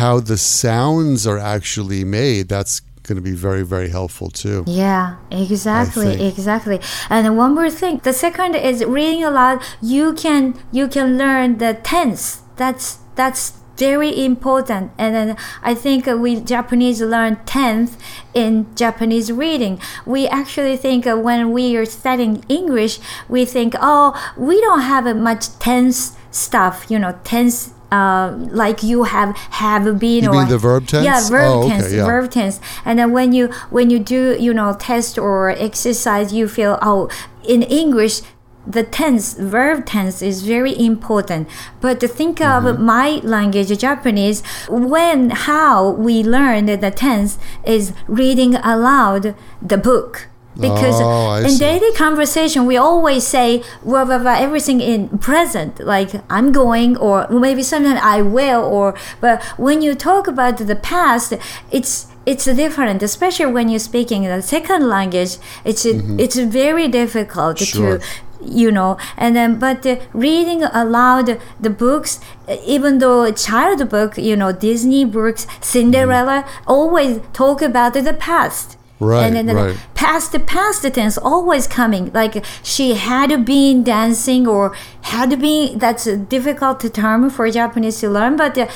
how 0.00 0.14
the 0.30 0.38
sounds 0.38 1.26
are 1.30 1.38
actually 1.56 2.02
made. 2.20 2.42
That's 2.48 2.74
going 3.06 3.16
to 3.22 3.26
be 3.32 3.36
very, 3.48 3.64
very 3.74 3.90
helpful 3.98 4.28
too. 4.30 4.58
Yeah, 4.66 5.16
exactly, 5.30 6.12
exactly. 6.32 6.78
And 7.10 7.36
one 7.36 7.52
more 7.58 7.70
thing. 7.80 7.94
The 8.08 8.12
second 8.24 8.54
is 8.70 8.76
reading 8.98 9.22
a 9.24 9.30
lot 9.40 9.56
You 9.94 10.06
can 10.14 10.42
you 10.78 10.86
can 10.94 11.08
learn 11.22 11.48
the 11.64 11.72
tense. 11.92 12.22
That's 12.60 12.86
that's 13.20 13.42
very 13.76 14.24
important. 14.24 14.92
And 14.98 15.14
then 15.14 15.36
I 15.62 15.74
think 15.74 16.06
we 16.06 16.40
Japanese 16.40 17.00
learn 17.00 17.36
tense 17.46 17.96
in 18.34 18.66
Japanese 18.76 19.32
reading. 19.32 19.80
We 20.06 20.26
actually 20.28 20.76
think 20.76 21.04
when 21.06 21.52
we 21.52 21.76
are 21.76 21.84
studying 21.86 22.44
English, 22.48 22.98
we 23.28 23.44
think, 23.44 23.74
oh, 23.80 24.12
we 24.36 24.60
don't 24.60 24.82
have 24.82 25.04
much 25.16 25.48
tense 25.58 26.16
stuff. 26.30 26.86
You 26.88 26.98
know, 26.98 27.18
tense. 27.24 27.72
Uh, 27.92 28.32
like 28.50 28.82
you 28.82 29.02
have 29.02 29.36
have 29.36 29.98
been 29.98 30.24
You 30.24 30.30
or 30.32 30.46
the 30.46 30.56
verb 30.56 30.86
tense? 30.86 31.04
yeah 31.04 31.20
verb 31.28 31.44
Oh, 31.44 31.58
okay, 31.64 31.68
tense 31.76 31.92
yeah. 31.92 32.06
verb 32.06 32.30
tense 32.30 32.58
and 32.86 32.98
then 32.98 33.12
when 33.12 33.34
you 33.34 33.48
when 33.68 33.90
you 33.90 33.98
do 33.98 34.34
you 34.40 34.54
know 34.54 34.72
test 34.72 35.18
or 35.18 35.50
exercise 35.50 36.32
you 36.32 36.48
feel 36.48 36.78
oh 36.80 37.10
in 37.44 37.62
english 37.62 38.22
the 38.66 38.82
tense 38.82 39.34
verb 39.34 39.84
tense 39.86 40.22
is 40.22 40.42
very 40.42 40.74
important 40.78 41.48
but 41.80 41.98
to 42.00 42.08
think 42.08 42.38
Mm-hmm. 42.38 42.66
of 42.66 42.78
my 42.80 43.20
language 43.24 43.76
japanese 43.78 44.42
when 44.68 45.30
how 45.30 45.90
we 45.90 46.22
learn 46.22 46.66
the 46.66 46.90
tense 46.90 47.38
is 47.64 47.92
reading 48.06 48.54
aloud 48.56 49.34
the 49.60 49.76
book 49.76 50.28
because 50.60 50.96
Oh, 51.00 51.34
in 51.36 51.50
see. 51.50 51.58
daily 51.58 51.92
conversation 51.96 52.66
we 52.66 52.76
always 52.76 53.26
say 53.26 53.62
well, 53.82 54.06
well, 54.06 54.22
well, 54.22 54.36
everything 54.42 54.80
in 54.80 55.18
present 55.18 55.80
like 55.80 56.10
i'm 56.30 56.52
going 56.52 56.96
or 56.96 57.26
maybe 57.30 57.62
sometimes 57.62 58.00
i 58.02 58.20
will 58.22 58.62
or 58.62 58.94
but 59.20 59.42
when 59.58 59.82
you 59.82 59.94
talk 59.94 60.26
about 60.28 60.58
the 60.58 60.76
past 60.76 61.32
it's 61.70 62.06
it's 62.26 62.44
different 62.44 63.02
especially 63.02 63.46
when 63.56 63.68
you're 63.68 63.78
speaking 63.92 64.24
the 64.24 64.42
second 64.42 64.88
language 64.88 65.38
it's 65.64 65.84
it's 66.24 66.36
very 66.36 66.86
difficult 66.86 67.56
Mm-hmm. 67.56 67.78
Sure. 67.82 67.98
to 67.98 68.04
you 68.44 68.70
know. 68.70 68.96
And 69.16 69.36
then 69.36 69.58
but 69.58 69.86
uh, 69.86 69.96
reading 70.12 70.62
aloud 70.62 71.40
the 71.60 71.70
books 71.70 72.20
even 72.66 72.98
though 72.98 73.22
a 73.22 73.32
child 73.32 73.88
book 73.88 74.16
you 74.18 74.36
know 74.36 74.52
disney 74.52 75.04
books 75.04 75.46
cinderella 75.60 76.44
always 76.66 77.20
talk 77.32 77.62
about 77.62 77.94
the 77.94 78.12
past 78.12 78.76
Right, 79.02 79.24
and 79.24 79.36
then 79.36 79.46
the 79.46 79.54
right. 79.54 79.76
past 79.94 80.34
past 80.46 80.82
tense 80.94 81.16
always 81.18 81.66
coming 81.66 82.10
like 82.12 82.44
she 82.62 82.94
had 82.94 83.44
been 83.44 83.82
dancing 83.84 84.46
or 84.46 84.74
had 85.02 85.30
been 85.40 85.78
that's 85.78 86.06
a 86.06 86.16
difficult 86.16 86.78
term 86.94 87.30
for 87.30 87.50
japanese 87.50 88.00
to 88.00 88.08
learn 88.08 88.36
but 88.36 88.56
uh, 88.56 88.66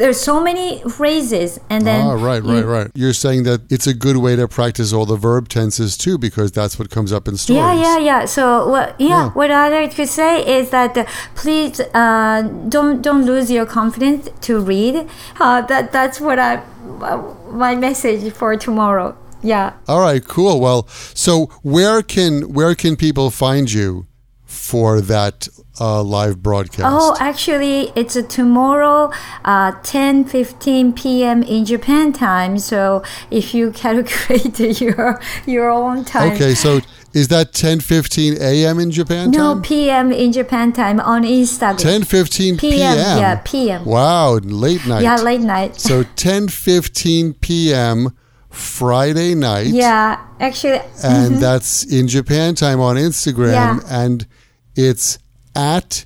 there's 0.00 0.20
so 0.20 0.40
many 0.40 0.80
phrases 0.96 1.50
and 1.70 1.86
then 1.86 1.98
Ah, 2.08 2.12
right, 2.12 2.42
right, 2.42 2.64
right. 2.64 2.90
You're 2.94 3.12
saying 3.12 3.42
that 3.44 3.60
it's 3.70 3.86
a 3.86 3.94
good 3.94 4.18
way 4.18 4.36
to 4.36 4.46
practice 4.48 4.92
all 4.92 5.06
the 5.06 5.16
verb 5.16 5.48
tenses 5.48 5.96
too, 5.96 6.16
because 6.18 6.52
that's 6.52 6.78
what 6.78 6.90
comes 6.90 7.12
up 7.12 7.28
in 7.28 7.36
stories. 7.36 7.58
Yeah, 7.58 7.74
yeah, 7.74 7.98
yeah. 7.98 8.24
So 8.24 8.68
what? 8.68 8.94
Yeah, 9.00 9.08
Yeah. 9.08 9.30
what 9.30 9.50
I 9.50 9.68
like 9.68 9.94
to 9.96 10.06
say 10.06 10.32
is 10.58 10.70
that 10.70 10.96
uh, 10.96 11.04
please 11.34 11.80
uh, 11.94 12.42
don't 12.68 13.02
don't 13.02 13.24
lose 13.26 13.50
your 13.50 13.66
confidence 13.66 14.28
to 14.42 14.60
read. 14.60 15.06
Uh, 15.40 15.60
that 15.62 15.92
that's 15.92 16.20
what 16.20 16.38
I 16.38 16.62
uh, 17.02 17.22
my 17.50 17.74
message 17.74 18.32
for 18.32 18.56
tomorrow. 18.56 19.16
Yeah. 19.42 19.74
All 19.86 20.00
right, 20.00 20.24
cool. 20.24 20.60
Well, 20.60 20.88
so 21.14 21.46
where 21.62 22.02
can 22.02 22.52
where 22.52 22.74
can 22.74 22.96
people 22.96 23.30
find 23.30 23.70
you 23.70 24.06
for 24.44 25.00
that 25.02 25.46
uh, 25.80 26.02
live 26.02 26.42
broadcast? 26.42 26.86
Oh, 26.88 27.16
actually, 27.20 27.92
it's 27.94 28.20
tomorrow, 28.28 29.12
uh, 29.44 29.72
10 29.82 30.24
15 30.24 30.92
p.m. 30.92 31.42
in 31.42 31.64
Japan 31.64 32.12
time. 32.12 32.58
So 32.58 33.02
if 33.30 33.54
you 33.54 33.70
calculate 33.70 34.58
your 34.80 35.20
your 35.46 35.70
own 35.70 36.04
time. 36.04 36.32
okay, 36.32 36.54
so 36.54 36.80
is 37.14 37.28
that 37.28 37.52
10:15 37.52 38.38
a.m. 38.40 38.78
in 38.80 38.90
Japan 38.90 39.30
No, 39.30 39.54
time? 39.54 39.62
p.m. 39.62 40.12
in 40.12 40.32
Japan 40.32 40.72
time 40.72 41.00
on 41.00 41.22
Instagram. 41.22 41.78
10:15 42.02 42.58
p.m. 42.58 42.58
PM, 42.58 43.18
yeah, 43.18 43.40
PM. 43.44 43.84
Wow, 43.84 44.34
late 44.42 44.84
night. 44.86 45.02
Yeah, 45.02 45.16
late 45.16 45.40
night. 45.40 45.80
So 45.80 46.02
10:15 46.16 47.40
p.m. 47.40 48.10
Friday 48.58 49.34
night. 49.34 49.68
Yeah, 49.68 50.20
actually, 50.40 50.80
And 51.02 51.36
that's 51.36 51.84
in 51.84 52.08
Japan 52.08 52.54
time 52.54 52.80
on 52.80 52.96
Instagram. 52.96 53.52
Yeah. 53.52 53.80
And 53.88 54.26
it's 54.74 55.18
at 55.54 56.04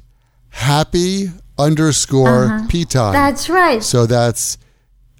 happy 0.51 1.31
underscore 1.59 2.61
p 2.69 2.85
time. 2.85 3.15
Uh-huh. 3.15 3.31
that's 3.31 3.49
right. 3.49 3.83
So 3.83 4.07
that's 4.07 4.59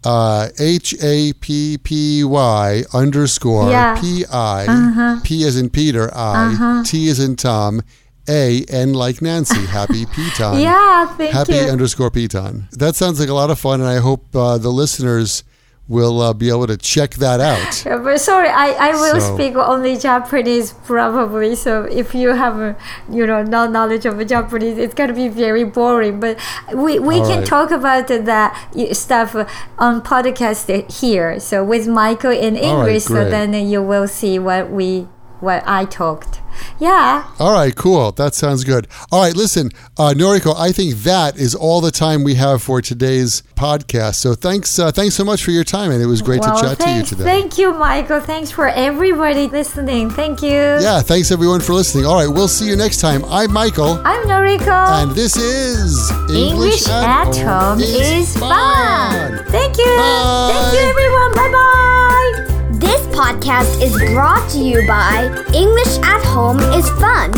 uh, 0.05 0.49
H 0.59 0.95
A 1.03 1.33
P 1.35 1.79
P 1.79 2.25
Y 2.25 2.83
underscore 2.93 3.71
Yeah. 3.71 3.93
Uh-huh. 3.93 4.01
P 4.03 4.25
I 4.31 5.21
P 5.23 5.45
as 5.45 5.57
in 5.57 5.71
Peter 5.71 6.11
I 6.15 6.83
T 6.85 7.09
as 7.09 7.19
in 7.21 7.37
Tom 7.37 7.83
A 8.29 8.65
N 8.69 8.93
like 8.95 9.23
Nancy 9.23 9.65
Happy 9.67 10.05
Peton 10.07 10.61
Yeah, 10.61 11.07
thank 11.17 11.33
Happy 11.33 11.55
you. 11.55 11.61
underscore 11.63 12.11
Peton 12.11 12.69
That 12.73 12.97
sounds 12.97 13.21
like 13.21 13.29
a 13.29 13.35
lot 13.35 13.51
of 13.51 13.59
fun 13.59 13.81
and 13.81 13.89
I 13.89 13.99
hope 13.99 14.35
uh, 14.35 14.59
the 14.59 14.71
listeners 14.71 15.45
will 15.89 16.21
uh, 16.21 16.33
be 16.33 16.49
able 16.49 16.67
to 16.67 16.77
check 16.77 17.15
that 17.17 17.41
out. 17.41 17.85
Yeah, 17.85 17.99
but 18.05 18.21
sorry, 18.21 18.49
I, 18.49 18.73
I 18.73 18.91
will 18.93 19.21
So- 19.21 19.35
speak 19.35 19.57
only 19.57 19.97
Japanese 19.97 20.73
probably. 20.73 21.55
So 21.55 21.85
if 21.85 22.15
you 22.15 22.31
have, 22.31 22.59
uh, 22.61 22.75
you 23.11 23.27
know, 23.27 23.43
no 23.43 23.67
knowledge 23.67 24.07
of 24.07 24.25
Japanese, 24.27 24.79
it's 24.79 24.95
gonna 24.95 25.13
be 25.15 25.29
very 25.29 25.65
boring. 25.65 26.21
But 26.21 26.39
we, 26.75 26.99
we 26.99 27.17
All 27.17 27.29
can 27.29 27.39
right. 27.41 27.47
talk 27.47 27.71
about 27.71 28.09
that 28.09 28.73
stuff 28.93 29.35
on 29.79 30.03
podcast 30.03 30.91
here. 30.91 31.39
So 31.41 31.65
with 31.65 31.87
Michael 31.89 32.31
in 32.31 32.57
All 32.57 32.79
right, 32.79 32.87
English, 32.89 33.05
so 33.05 33.29
then 33.29 33.53
you 33.69 33.83
will 33.83 34.09
see 34.09 34.39
what 34.39 34.71
we 34.71 35.09
what 35.43 35.63
I 35.67 35.85
talked. 35.85 36.41
Yeah. 36.79 37.25
All 37.39 37.53
right, 37.53 37.75
cool. 37.75 38.13
That 38.13 38.35
sounds 38.35 38.65
good. 38.65 38.87
All 39.11 39.23
right, 39.23 39.35
listen, 39.35 39.71
uh, 39.99 40.15
Noriko, 40.17 40.55
I 40.57 40.73
think 40.73 40.95
that 41.03 41.37
is 41.37 41.55
all 41.55 41.81
the 41.81 41.91
time 41.91 42.25
we 42.25 42.35
have 42.35 42.63
for 42.63 42.81
today's 42.83 43.43
podcast. 43.57 44.17
So 44.17 44.35
thanks, 44.35 44.79
uh, 44.79 44.93
thanks 44.93 45.15
so 45.15 45.25
much 45.25 45.45
for 45.45 45.51
your 45.51 45.65
time, 45.65 45.91
and 45.91 46.03
it 46.03 46.07
was 46.07 46.23
great 46.23 46.41
well, 46.41 46.57
to 46.57 46.63
chat 46.63 46.79
to 46.81 46.91
you 46.91 47.03
today. 47.03 47.25
thank 47.25 47.59
you, 47.59 47.73
Michael. 47.75 48.21
Thanks 48.21 48.51
for 48.51 48.69
everybody 48.69 49.49
listening. 49.49 50.11
Thank 50.11 50.43
you. 50.43 50.51
Yeah, 50.51 51.01
thanks 51.01 51.31
everyone 51.31 51.61
for 51.61 51.73
listening. 51.73 52.07
All 52.07 52.17
right, 52.17 52.29
we'll 52.29 52.49
see 52.49 52.67
you 52.67 52.77
next 52.77 53.01
time. 53.01 53.25
I'm 53.27 53.53
Michael, 53.53 54.01
I'm 54.05 54.27
Noriko. 54.27 55.03
and 55.03 55.13
this 55.13 55.37
is 55.37 56.11
English 56.31 56.89
at 56.89 57.35
home 57.37 57.81
is 57.81 58.37
fun. 58.37 59.45
Thank 59.47 59.79
you. 59.79 59.97
Thank 59.97 60.73
you, 60.75 60.81
everyone. 60.81 61.33
Bye 61.35 61.51
bye. 61.53 62.52
This 62.83 63.07
podcast 63.15 63.79
is 63.81 63.95
brought 64.13 64.51
to 64.51 64.59
you 64.59 64.85
by 64.89 65.31
English 65.55 65.99
at 66.03 66.21
Home 66.25 66.59
is 66.59 66.89
Fun. 66.99 67.31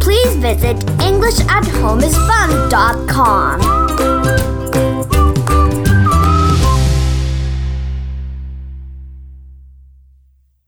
Please 0.00 0.34
visit 0.36 0.78
EnglishatHomeisFun.com 1.04 3.85